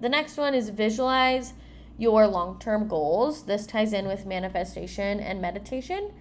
The 0.00 0.08
next 0.08 0.36
one 0.36 0.54
is 0.54 0.70
visualize 0.70 1.54
your 1.98 2.26
long 2.26 2.58
term 2.58 2.88
goals. 2.88 3.44
This 3.44 3.66
ties 3.66 3.92
in 3.92 4.06
with 4.06 4.24
manifestation 4.24 5.20
and 5.20 5.40
meditation, 5.40 6.12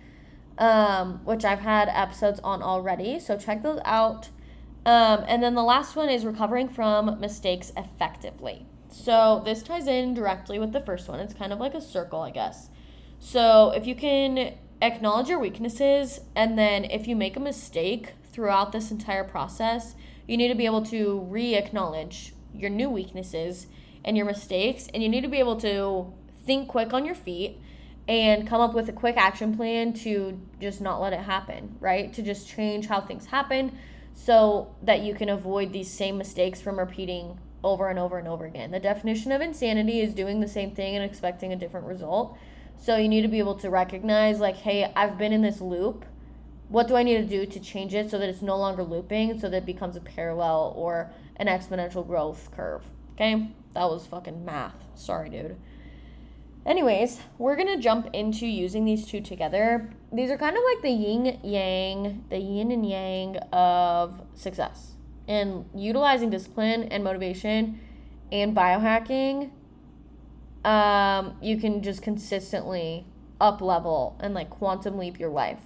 um, 0.59 1.21
which 1.23 1.43
I've 1.43 1.59
had 1.59 1.89
episodes 1.89 2.39
on 2.43 2.61
already. 2.61 3.19
So 3.19 3.37
check 3.37 3.63
those 3.63 3.79
out. 3.85 4.29
Um, 4.85 5.25
and 5.27 5.41
then 5.41 5.55
the 5.55 5.63
last 5.63 5.95
one 5.95 6.09
is 6.09 6.25
recovering 6.25 6.69
from 6.69 7.19
mistakes 7.19 7.71
effectively. 7.75 8.65
So 8.91 9.41
this 9.45 9.63
ties 9.63 9.87
in 9.87 10.13
directly 10.13 10.59
with 10.59 10.71
the 10.71 10.81
first 10.81 11.07
one. 11.07 11.19
It's 11.19 11.33
kind 11.33 11.53
of 11.53 11.59
like 11.59 11.73
a 11.73 11.81
circle, 11.81 12.21
I 12.21 12.31
guess. 12.31 12.69
So 13.19 13.71
if 13.71 13.87
you 13.87 13.95
can 13.95 14.55
acknowledge 14.81 15.29
your 15.29 15.39
weaknesses, 15.39 16.21
and 16.35 16.57
then 16.57 16.85
if 16.85 17.07
you 17.07 17.15
make 17.15 17.35
a 17.35 17.41
mistake 17.41 18.13
throughout 18.31 18.71
this 18.71 18.91
entire 18.91 19.23
process, 19.23 19.95
you 20.27 20.37
need 20.37 20.47
to 20.49 20.55
be 20.55 20.65
able 20.65 20.85
to 20.85 21.19
re 21.29 21.55
acknowledge 21.55 22.33
your 22.53 22.69
new 22.69 22.89
weaknesses 22.89 23.67
and 24.03 24.15
your 24.15 24.25
mistakes 24.25 24.87
and 24.93 25.03
you 25.03 25.09
need 25.09 25.21
to 25.21 25.27
be 25.27 25.39
able 25.39 25.57
to 25.57 26.13
think 26.45 26.67
quick 26.67 26.93
on 26.93 27.05
your 27.05 27.15
feet 27.15 27.59
and 28.09 28.47
come 28.47 28.59
up 28.59 28.73
with 28.73 28.89
a 28.89 28.91
quick 28.91 29.15
action 29.17 29.55
plan 29.55 29.93
to 29.93 30.41
just 30.59 30.81
not 30.81 30.99
let 30.99 31.13
it 31.13 31.19
happen, 31.19 31.75
right? 31.79 32.11
To 32.15 32.23
just 32.23 32.49
change 32.49 32.87
how 32.87 32.99
things 32.99 33.27
happen 33.27 33.77
so 34.15 34.75
that 34.81 35.01
you 35.01 35.13
can 35.13 35.29
avoid 35.29 35.71
these 35.71 35.91
same 35.91 36.17
mistakes 36.17 36.59
from 36.59 36.79
repeating 36.79 37.39
over 37.63 37.87
and 37.87 37.99
over 37.99 38.17
and 38.17 38.27
over 38.27 38.45
again. 38.45 38.71
The 38.71 38.79
definition 38.79 39.31
of 39.31 39.41
insanity 39.41 40.01
is 40.01 40.15
doing 40.15 40.39
the 40.39 40.47
same 40.47 40.71
thing 40.71 40.95
and 40.95 41.05
expecting 41.05 41.53
a 41.53 41.55
different 41.55 41.85
result. 41.85 42.35
So 42.81 42.97
you 42.97 43.07
need 43.07 43.21
to 43.21 43.27
be 43.27 43.37
able 43.37 43.55
to 43.55 43.69
recognize, 43.69 44.39
like, 44.39 44.55
hey, 44.55 44.91
I've 44.95 45.19
been 45.19 45.31
in 45.31 45.43
this 45.43 45.61
loop. 45.61 46.03
What 46.67 46.87
do 46.87 46.95
I 46.95 47.03
need 47.03 47.17
to 47.17 47.25
do 47.25 47.45
to 47.45 47.59
change 47.59 47.93
it 47.93 48.09
so 48.09 48.17
that 48.17 48.27
it's 48.27 48.41
no 48.41 48.57
longer 48.57 48.83
looping, 48.83 49.39
so 49.39 49.49
that 49.49 49.57
it 49.57 49.65
becomes 49.67 49.95
a 49.95 50.01
parallel 50.01 50.73
or 50.75 51.11
an 51.35 51.45
exponential 51.45 52.05
growth 52.07 52.49
curve. 52.55 52.83
Okay? 53.13 53.51
That 53.75 53.87
was 53.87 54.07
fucking 54.07 54.43
math. 54.43 54.83
Sorry, 54.95 55.29
dude. 55.29 55.57
Anyways, 56.65 57.21
we're 57.37 57.55
gonna 57.55 57.77
jump 57.77 58.09
into 58.13 58.45
using 58.45 58.85
these 58.85 59.07
two 59.07 59.21
together. 59.21 59.89
These 60.11 60.29
are 60.29 60.37
kind 60.37 60.55
of 60.57 60.63
like 60.63 60.81
the 60.81 60.89
yin 60.89 61.39
yang, 61.43 62.25
the 62.29 62.37
yin 62.37 62.71
and 62.71 62.87
yang 62.87 63.37
of 63.53 64.21
success. 64.35 64.93
And 65.27 65.65
utilizing 65.73 66.29
discipline 66.29 66.83
and 66.83 67.03
motivation 67.03 67.79
and 68.31 68.55
biohacking, 68.55 69.51
um, 70.65 71.37
you 71.41 71.57
can 71.57 71.81
just 71.81 72.01
consistently 72.01 73.05
up 73.39 73.61
level 73.61 74.17
and 74.19 74.33
like 74.33 74.49
quantum 74.49 74.97
leap 74.97 75.19
your 75.19 75.29
life. 75.29 75.61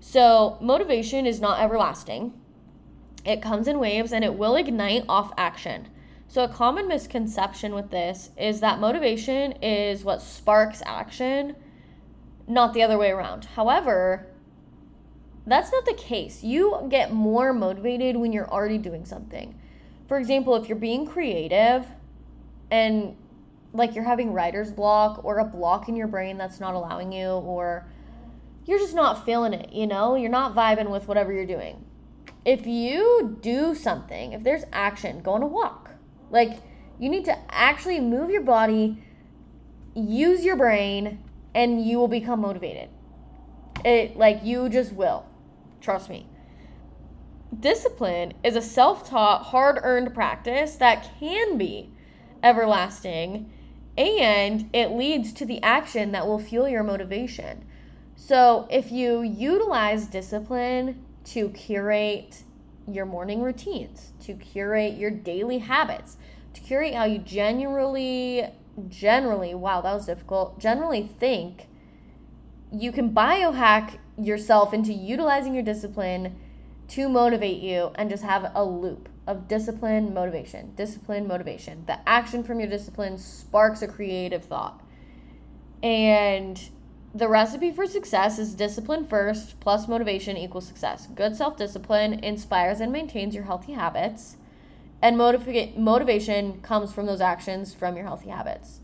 So, 0.00 0.58
motivation 0.60 1.26
is 1.26 1.40
not 1.40 1.60
everlasting. 1.60 2.34
It 3.24 3.42
comes 3.42 3.66
in 3.66 3.78
waves 3.78 4.12
and 4.12 4.24
it 4.24 4.34
will 4.34 4.54
ignite 4.54 5.04
off 5.08 5.32
action. 5.36 5.88
So, 6.28 6.44
a 6.44 6.48
common 6.48 6.88
misconception 6.88 7.74
with 7.74 7.90
this 7.90 8.30
is 8.36 8.60
that 8.60 8.78
motivation 8.80 9.52
is 9.62 10.04
what 10.04 10.20
sparks 10.22 10.82
action, 10.84 11.56
not 12.46 12.74
the 12.74 12.82
other 12.82 12.98
way 12.98 13.10
around. 13.10 13.46
However, 13.46 14.26
That's 15.48 15.72
not 15.72 15.86
the 15.86 15.94
case. 15.94 16.44
You 16.44 16.86
get 16.90 17.10
more 17.10 17.54
motivated 17.54 18.16
when 18.18 18.32
you're 18.32 18.50
already 18.50 18.76
doing 18.76 19.06
something. 19.06 19.58
For 20.06 20.18
example, 20.18 20.54
if 20.56 20.68
you're 20.68 20.76
being 20.76 21.06
creative 21.06 21.86
and 22.70 23.16
like 23.72 23.94
you're 23.94 24.04
having 24.04 24.34
writer's 24.34 24.70
block 24.70 25.24
or 25.24 25.38
a 25.38 25.44
block 25.44 25.88
in 25.88 25.96
your 25.96 26.06
brain 26.06 26.36
that's 26.36 26.60
not 26.60 26.74
allowing 26.74 27.12
you, 27.12 27.28
or 27.28 27.86
you're 28.66 28.78
just 28.78 28.94
not 28.94 29.24
feeling 29.24 29.54
it, 29.54 29.72
you 29.72 29.86
know? 29.86 30.16
You're 30.16 30.30
not 30.30 30.54
vibing 30.54 30.90
with 30.90 31.08
whatever 31.08 31.32
you're 31.32 31.46
doing. 31.46 31.82
If 32.44 32.66
you 32.66 33.38
do 33.40 33.74
something, 33.74 34.32
if 34.34 34.42
there's 34.44 34.64
action, 34.70 35.20
go 35.22 35.32
on 35.32 35.42
a 35.42 35.46
walk. 35.46 35.87
Like, 36.30 36.60
you 36.98 37.08
need 37.08 37.24
to 37.26 37.36
actually 37.48 38.00
move 38.00 38.30
your 38.30 38.42
body, 38.42 39.02
use 39.94 40.44
your 40.44 40.56
brain, 40.56 41.22
and 41.54 41.84
you 41.84 41.98
will 41.98 42.08
become 42.08 42.40
motivated. 42.40 42.88
It 43.84 44.16
like 44.16 44.44
you 44.44 44.68
just 44.68 44.92
will. 44.92 45.26
Trust 45.80 46.08
me. 46.08 46.26
Discipline 47.58 48.34
is 48.44 48.56
a 48.56 48.62
self-taught, 48.62 49.46
hard-earned 49.46 50.12
practice 50.12 50.76
that 50.76 51.10
can 51.18 51.56
be 51.56 51.90
everlasting 52.42 53.50
and 53.96 54.70
it 54.72 54.92
leads 54.92 55.32
to 55.32 55.44
the 55.44 55.60
action 55.62 56.12
that 56.12 56.26
will 56.26 56.38
fuel 56.38 56.68
your 56.68 56.84
motivation. 56.84 57.64
So, 58.14 58.68
if 58.70 58.92
you 58.92 59.22
utilize 59.22 60.06
discipline 60.06 61.04
to 61.24 61.48
curate 61.50 62.44
your 62.92 63.06
morning 63.06 63.42
routines, 63.42 64.12
to 64.20 64.34
curate 64.34 64.94
your 64.94 65.10
daily 65.10 65.58
habits, 65.58 66.16
to 66.54 66.60
curate 66.60 66.94
how 66.94 67.04
you 67.04 67.18
generally, 67.18 68.46
generally, 68.88 69.54
wow, 69.54 69.80
that 69.80 69.94
was 69.94 70.06
difficult, 70.06 70.58
generally 70.58 71.08
think, 71.18 71.68
you 72.72 72.92
can 72.92 73.14
biohack 73.14 73.98
yourself 74.18 74.74
into 74.74 74.92
utilizing 74.92 75.54
your 75.54 75.62
discipline 75.62 76.36
to 76.88 77.08
motivate 77.08 77.62
you 77.62 77.90
and 77.94 78.10
just 78.10 78.24
have 78.24 78.50
a 78.54 78.64
loop 78.64 79.08
of 79.26 79.46
discipline, 79.46 80.14
motivation, 80.14 80.72
discipline, 80.74 81.26
motivation. 81.26 81.84
The 81.86 81.98
action 82.08 82.42
from 82.42 82.60
your 82.60 82.68
discipline 82.68 83.18
sparks 83.18 83.82
a 83.82 83.88
creative 83.88 84.44
thought. 84.44 84.82
And 85.82 86.60
the 87.14 87.28
recipe 87.28 87.70
for 87.70 87.86
success 87.86 88.38
is 88.38 88.54
discipline 88.54 89.06
first 89.06 89.58
plus 89.60 89.88
motivation 89.88 90.36
equals 90.36 90.66
success. 90.66 91.06
Good 91.14 91.36
self 91.36 91.56
discipline 91.56 92.22
inspires 92.22 92.80
and 92.80 92.92
maintains 92.92 93.34
your 93.34 93.44
healthy 93.44 93.72
habits, 93.72 94.36
and 95.00 95.16
motiva- 95.16 95.76
motivation 95.76 96.60
comes 96.60 96.92
from 96.92 97.06
those 97.06 97.20
actions 97.20 97.72
from 97.74 97.96
your 97.96 98.04
healthy 98.04 98.30
habits. 98.30 98.80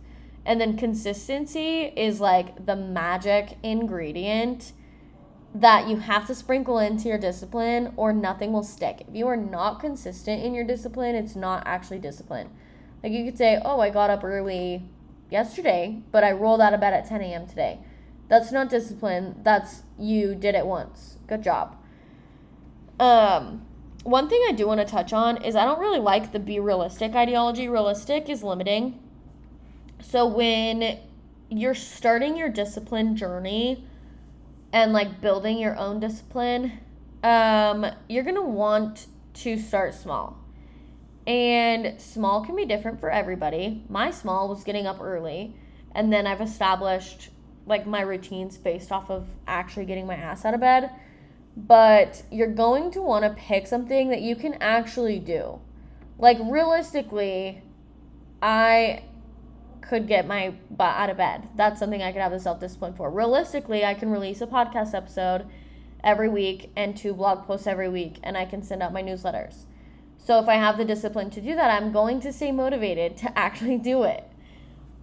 And 0.46 0.60
then 0.60 0.76
consistency 0.76 1.92
is 1.96 2.20
like 2.20 2.66
the 2.66 2.76
magic 2.76 3.58
ingredient 3.62 4.72
that 5.54 5.88
you 5.88 5.98
have 5.98 6.26
to 6.26 6.34
sprinkle 6.34 6.78
into 6.78 7.08
your 7.08 7.18
discipline 7.18 7.92
or 7.96 8.12
nothing 8.12 8.52
will 8.52 8.64
stick. 8.64 9.04
If 9.08 9.14
you 9.14 9.26
are 9.28 9.37
not 9.37 9.80
consistent 9.80 10.42
in 10.42 10.52
your 10.52 10.64
discipline, 10.64 11.14
it's 11.14 11.37
not 11.37 11.62
actually 11.66 12.00
discipline. 12.00 12.50
Like 13.02 13.12
you 13.12 13.24
could 13.24 13.38
say, 13.38 13.60
oh, 13.64 13.80
I 13.80 13.90
got 13.90 14.10
up 14.10 14.24
early 14.24 14.82
yesterday, 15.30 16.02
but 16.10 16.24
I 16.24 16.32
rolled 16.32 16.60
out 16.60 16.74
of 16.74 16.80
bed 16.80 16.92
at 16.92 17.08
10 17.08 17.20
a.m. 17.22 17.46
today. 17.46 17.78
That's 18.35 18.51
not 18.51 18.68
discipline. 18.68 19.37
That's 19.44 19.85
you 19.97 20.35
did 20.35 20.57
it 20.57 20.66
once. 20.66 21.18
Good 21.29 21.44
job. 21.44 21.77
Um, 22.99 23.64
one 24.03 24.29
thing 24.29 24.42
I 24.49 24.51
do 24.51 24.66
want 24.66 24.81
to 24.81 24.85
touch 24.85 25.12
on 25.12 25.37
is 25.44 25.55
I 25.55 25.64
don't 25.64 25.79
really 25.79 26.01
like 26.01 26.33
the 26.33 26.40
be 26.40 26.59
realistic 26.59 27.14
ideology. 27.14 27.68
Realistic 27.68 28.29
is 28.29 28.42
limiting. 28.42 28.99
So 30.01 30.27
when 30.27 30.99
you're 31.49 31.77
starting 31.77 32.37
your 32.37 32.49
discipline 32.49 33.14
journey, 33.14 33.87
and 34.73 34.92
like 34.92 35.20
building 35.20 35.57
your 35.57 35.77
own 35.77 36.01
discipline, 36.01 36.81
um, 37.23 37.87
you're 38.09 38.25
gonna 38.25 38.42
want 38.42 39.07
to 39.35 39.57
start 39.57 39.94
small. 39.94 40.37
And 41.25 42.01
small 42.01 42.44
can 42.44 42.57
be 42.57 42.64
different 42.64 42.99
for 42.99 43.11
everybody. 43.11 43.85
My 43.88 44.11
small 44.11 44.49
was 44.49 44.64
getting 44.64 44.88
up 44.88 45.01
early, 45.01 45.55
and 45.94 46.12
then 46.12 46.27
I've 46.27 46.40
established 46.40 47.31
like 47.66 47.87
my 47.87 48.00
routines 48.00 48.59
based 48.59 48.92
off 48.92 49.11
of 49.11 49.27
actually 49.46 49.87
getting 49.87 50.07
my 50.07 50.14
ass 50.14 50.44
out 50.44 50.55
of 50.55 50.61
bed. 50.61 50.90
But 51.57 52.24
you're 52.31 52.53
going 52.53 52.90
to 52.92 53.03
want 53.03 53.24
to 53.24 53.31
pick 53.31 53.66
something 53.66 54.09
that 54.11 54.20
you 54.20 54.35
can 54.35 54.55
actually 54.55 55.18
do. 55.18 55.61
Like 56.18 56.38
realistically, 56.42 57.62
I 58.42 59.05
could 59.81 60.09
get 60.09 60.27
my 60.27 60.55
butt 60.70 60.96
out 60.96 61.11
of 61.11 61.16
bed. 61.16 61.48
That's 61.57 61.79
something 61.79 62.03
I 62.03 62.12
could 62.12 62.22
have 62.22 62.33
the 62.33 62.40
self 62.40 62.61
discipline 62.61 62.94
for. 62.94 63.11
Realistically, 63.11 63.85
I 63.85 63.94
can 63.94 64.11
release 64.11 64.40
a 64.40 64.46
podcast 64.46 64.94
episode 64.94 65.46
every 66.03 66.29
week 66.29 66.70
and 66.77 66.96
two 66.96 67.14
blog 67.14 67.46
posts 67.46 67.66
every 67.66 67.88
week, 67.88 68.18
and 68.22 68.37
I 68.37 68.44
can 68.44 68.62
send 68.62 68.83
out 68.83 68.92
my 68.92 69.03
newsletters. 69.03 69.64
So 70.18 70.38
if 70.38 70.48
I 70.48 70.55
have 70.55 70.79
the 70.79 70.85
discipline 70.85 71.31
to 71.31 71.40
do 71.40 71.55
that, 71.55 71.70
I'm 71.70 71.92
going 71.92 72.20
to 72.20 72.33
stay 72.33 72.50
motivated 72.50 73.16
to 73.18 73.38
actually 73.38 73.79
do 73.79 74.05
it. 74.05 74.29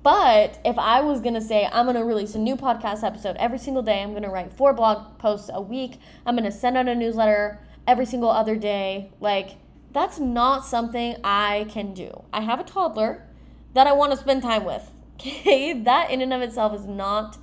But 0.04 0.60
if 0.66 0.80
I 0.80 1.02
was 1.02 1.22
going 1.22 1.36
to 1.36 1.42
say, 1.42 1.70
I'm 1.72 1.86
going 1.86 1.96
to 1.96 2.04
release 2.04 2.34
a 2.34 2.40
new 2.40 2.56
podcast 2.56 3.04
episode 3.04 3.36
every 3.38 3.60
single 3.60 3.84
day, 3.84 4.02
I'm 4.02 4.12
going 4.12 4.24
to 4.24 4.30
write 4.30 4.52
four 4.52 4.74
blog 4.74 5.20
posts 5.20 5.50
a 5.54 5.62
week, 5.62 6.00
I'm 6.26 6.36
going 6.36 6.50
to 6.50 6.56
send 6.56 6.76
out 6.78 6.88
a 6.88 6.96
newsletter 6.96 7.60
every 7.88 8.06
single 8.06 8.30
other 8.30 8.56
day, 8.56 9.12
like, 9.20 9.58
that's 9.92 10.20
not 10.20 10.66
something 10.66 11.18
I 11.24 11.68
can 11.70 11.94
do. 11.94 12.24
I 12.32 12.42
have 12.42 12.60
a 12.60 12.64
toddler 12.64 13.28
that 13.74 13.88
I 13.88 13.92
want 13.92 14.12
to 14.12 14.18
spend 14.18 14.42
time 14.42 14.64
with. 14.64 14.92
Okay, 15.22 15.74
that 15.74 16.10
in 16.10 16.24
and 16.24 16.34
of 16.34 16.42
itself 16.42 16.74
is 16.74 16.88
not 16.88 17.38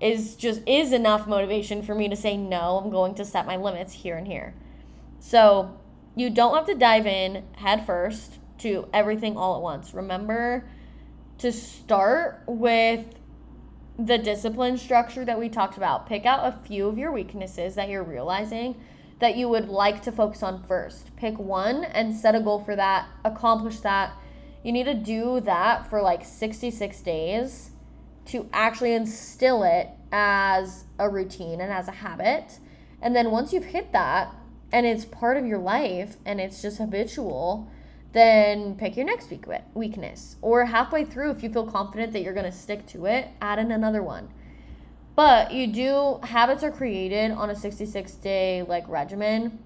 is 0.00 0.36
just 0.36 0.60
is 0.68 0.92
enough 0.92 1.26
motivation 1.26 1.82
for 1.82 1.96
me 1.96 2.08
to 2.08 2.14
say 2.14 2.36
no, 2.36 2.78
I'm 2.78 2.90
going 2.90 3.16
to 3.16 3.24
set 3.24 3.44
my 3.44 3.56
limits 3.56 3.92
here 3.92 4.16
and 4.16 4.28
here. 4.28 4.54
So, 5.18 5.76
you 6.14 6.30
don't 6.30 6.54
have 6.54 6.66
to 6.66 6.76
dive 6.76 7.08
in 7.08 7.42
head 7.56 7.84
first 7.84 8.38
to 8.58 8.88
everything 8.92 9.36
all 9.36 9.56
at 9.56 9.62
once. 9.62 9.92
Remember 9.94 10.64
to 11.38 11.52
start 11.52 12.42
with 12.46 13.06
the 13.98 14.18
discipline 14.18 14.76
structure 14.76 15.24
that 15.24 15.38
we 15.38 15.48
talked 15.48 15.76
about. 15.76 16.06
Pick 16.06 16.26
out 16.26 16.40
a 16.46 16.58
few 16.66 16.86
of 16.88 16.98
your 16.98 17.12
weaknesses 17.12 17.74
that 17.76 17.88
you're 17.88 18.02
realizing 18.02 18.80
that 19.20 19.36
you 19.36 19.48
would 19.48 19.68
like 19.68 20.02
to 20.02 20.12
focus 20.12 20.42
on 20.42 20.62
first. 20.64 21.14
Pick 21.16 21.38
one 21.38 21.84
and 21.84 22.14
set 22.14 22.34
a 22.34 22.40
goal 22.40 22.60
for 22.60 22.74
that, 22.74 23.08
accomplish 23.24 23.78
that 23.80 24.12
you 24.64 24.72
need 24.72 24.84
to 24.84 24.94
do 24.94 25.40
that 25.40 25.88
for 25.88 26.02
like 26.02 26.24
66 26.24 27.00
days 27.02 27.70
to 28.26 28.48
actually 28.52 28.94
instill 28.94 29.62
it 29.62 29.90
as 30.10 30.84
a 30.98 31.08
routine 31.08 31.60
and 31.60 31.70
as 31.70 31.86
a 31.86 31.92
habit. 31.92 32.58
And 33.00 33.14
then 33.14 33.30
once 33.30 33.52
you've 33.52 33.66
hit 33.66 33.92
that 33.92 34.34
and 34.72 34.86
it's 34.86 35.04
part 35.04 35.36
of 35.36 35.46
your 35.46 35.58
life 35.58 36.16
and 36.24 36.40
it's 36.40 36.62
just 36.62 36.78
habitual, 36.78 37.70
then 38.14 38.76
pick 38.76 38.96
your 38.96 39.04
next 39.04 39.28
weak 39.30 39.44
weakness. 39.74 40.36
Or 40.40 40.64
halfway 40.64 41.04
through, 41.04 41.32
if 41.32 41.42
you 41.42 41.50
feel 41.52 41.66
confident 41.66 42.12
that 42.12 42.22
you're 42.22 42.32
going 42.32 42.50
to 42.50 42.56
stick 42.56 42.86
to 42.88 43.06
it, 43.06 43.28
add 43.40 43.58
in 43.58 43.70
another 43.70 44.02
one. 44.02 44.30
But 45.16 45.52
you 45.52 45.66
do, 45.66 46.20
habits 46.22 46.62
are 46.62 46.70
created 46.70 47.30
on 47.32 47.50
a 47.50 47.56
66 47.56 48.12
day 48.14 48.62
like 48.62 48.88
regimen. 48.88 49.58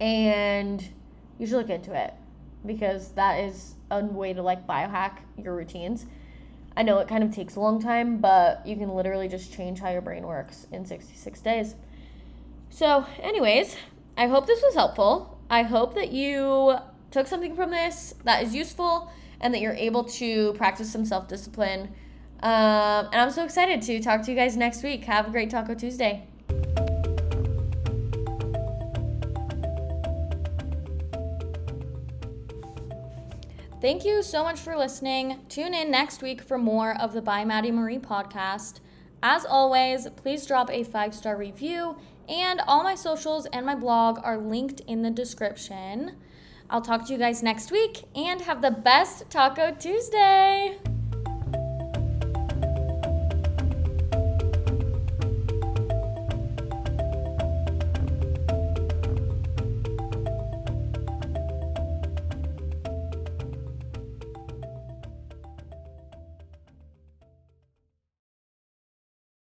And 0.00 0.88
you 1.38 1.46
should 1.46 1.56
look 1.56 1.70
into 1.70 1.92
it 1.92 2.14
because 2.64 3.10
that 3.12 3.40
is 3.40 3.74
a 3.90 4.04
way 4.04 4.32
to 4.32 4.42
like 4.42 4.66
biohack 4.66 5.18
your 5.36 5.54
routines. 5.54 6.06
I 6.76 6.82
know 6.82 6.98
it 6.98 7.08
kind 7.08 7.24
of 7.24 7.34
takes 7.34 7.56
a 7.56 7.60
long 7.60 7.82
time, 7.82 8.18
but 8.18 8.64
you 8.64 8.76
can 8.76 8.90
literally 8.94 9.28
just 9.28 9.52
change 9.52 9.80
how 9.80 9.90
your 9.90 10.02
brain 10.02 10.24
works 10.24 10.68
in 10.70 10.84
66 10.86 11.40
days. 11.40 11.74
So, 12.70 13.06
anyways, 13.20 13.76
I 14.16 14.28
hope 14.28 14.46
this 14.46 14.62
was 14.62 14.74
helpful. 14.74 15.40
I 15.50 15.62
hope 15.62 15.94
that 15.94 16.12
you 16.12 16.76
took 17.10 17.26
something 17.26 17.54
from 17.54 17.70
this 17.70 18.14
that 18.24 18.42
is 18.42 18.54
useful 18.54 19.10
and 19.40 19.54
that 19.54 19.60
you're 19.60 19.72
able 19.72 20.04
to 20.04 20.52
practice 20.54 20.90
some 20.92 21.04
self 21.04 21.28
discipline. 21.28 21.94
Um, 22.42 23.08
and 23.12 23.16
I'm 23.16 23.30
so 23.30 23.44
excited 23.44 23.82
to 23.82 24.00
talk 24.00 24.22
to 24.22 24.30
you 24.30 24.36
guys 24.36 24.56
next 24.56 24.82
week. 24.82 25.04
Have 25.04 25.28
a 25.28 25.30
great 25.30 25.50
Taco 25.50 25.74
Tuesday. 25.74 26.26
Thank 33.80 34.04
you 34.04 34.24
so 34.24 34.42
much 34.42 34.58
for 34.58 34.76
listening. 34.76 35.38
Tune 35.48 35.72
in 35.72 35.90
next 35.90 36.20
week 36.20 36.42
for 36.42 36.58
more 36.58 37.00
of 37.00 37.12
the 37.12 37.22
By 37.22 37.44
Madi 37.44 37.70
Marie 37.70 37.98
podcast. 37.98 38.80
As 39.22 39.44
always, 39.44 40.08
please 40.16 40.46
drop 40.46 40.68
a 40.70 40.82
five 40.82 41.14
star 41.14 41.36
review, 41.36 41.96
and 42.28 42.60
all 42.66 42.82
my 42.82 42.96
socials 42.96 43.46
and 43.46 43.64
my 43.64 43.76
blog 43.76 44.18
are 44.24 44.36
linked 44.36 44.80
in 44.80 45.02
the 45.02 45.10
description. 45.10 46.16
I'll 46.70 46.82
talk 46.82 47.06
to 47.06 47.12
you 47.12 47.18
guys 47.18 47.42
next 47.42 47.70
week 47.70 48.04
and 48.14 48.42
have 48.42 48.60
the 48.60 48.70
best 48.70 49.30
Taco 49.30 49.74
Tuesday! 49.78 50.78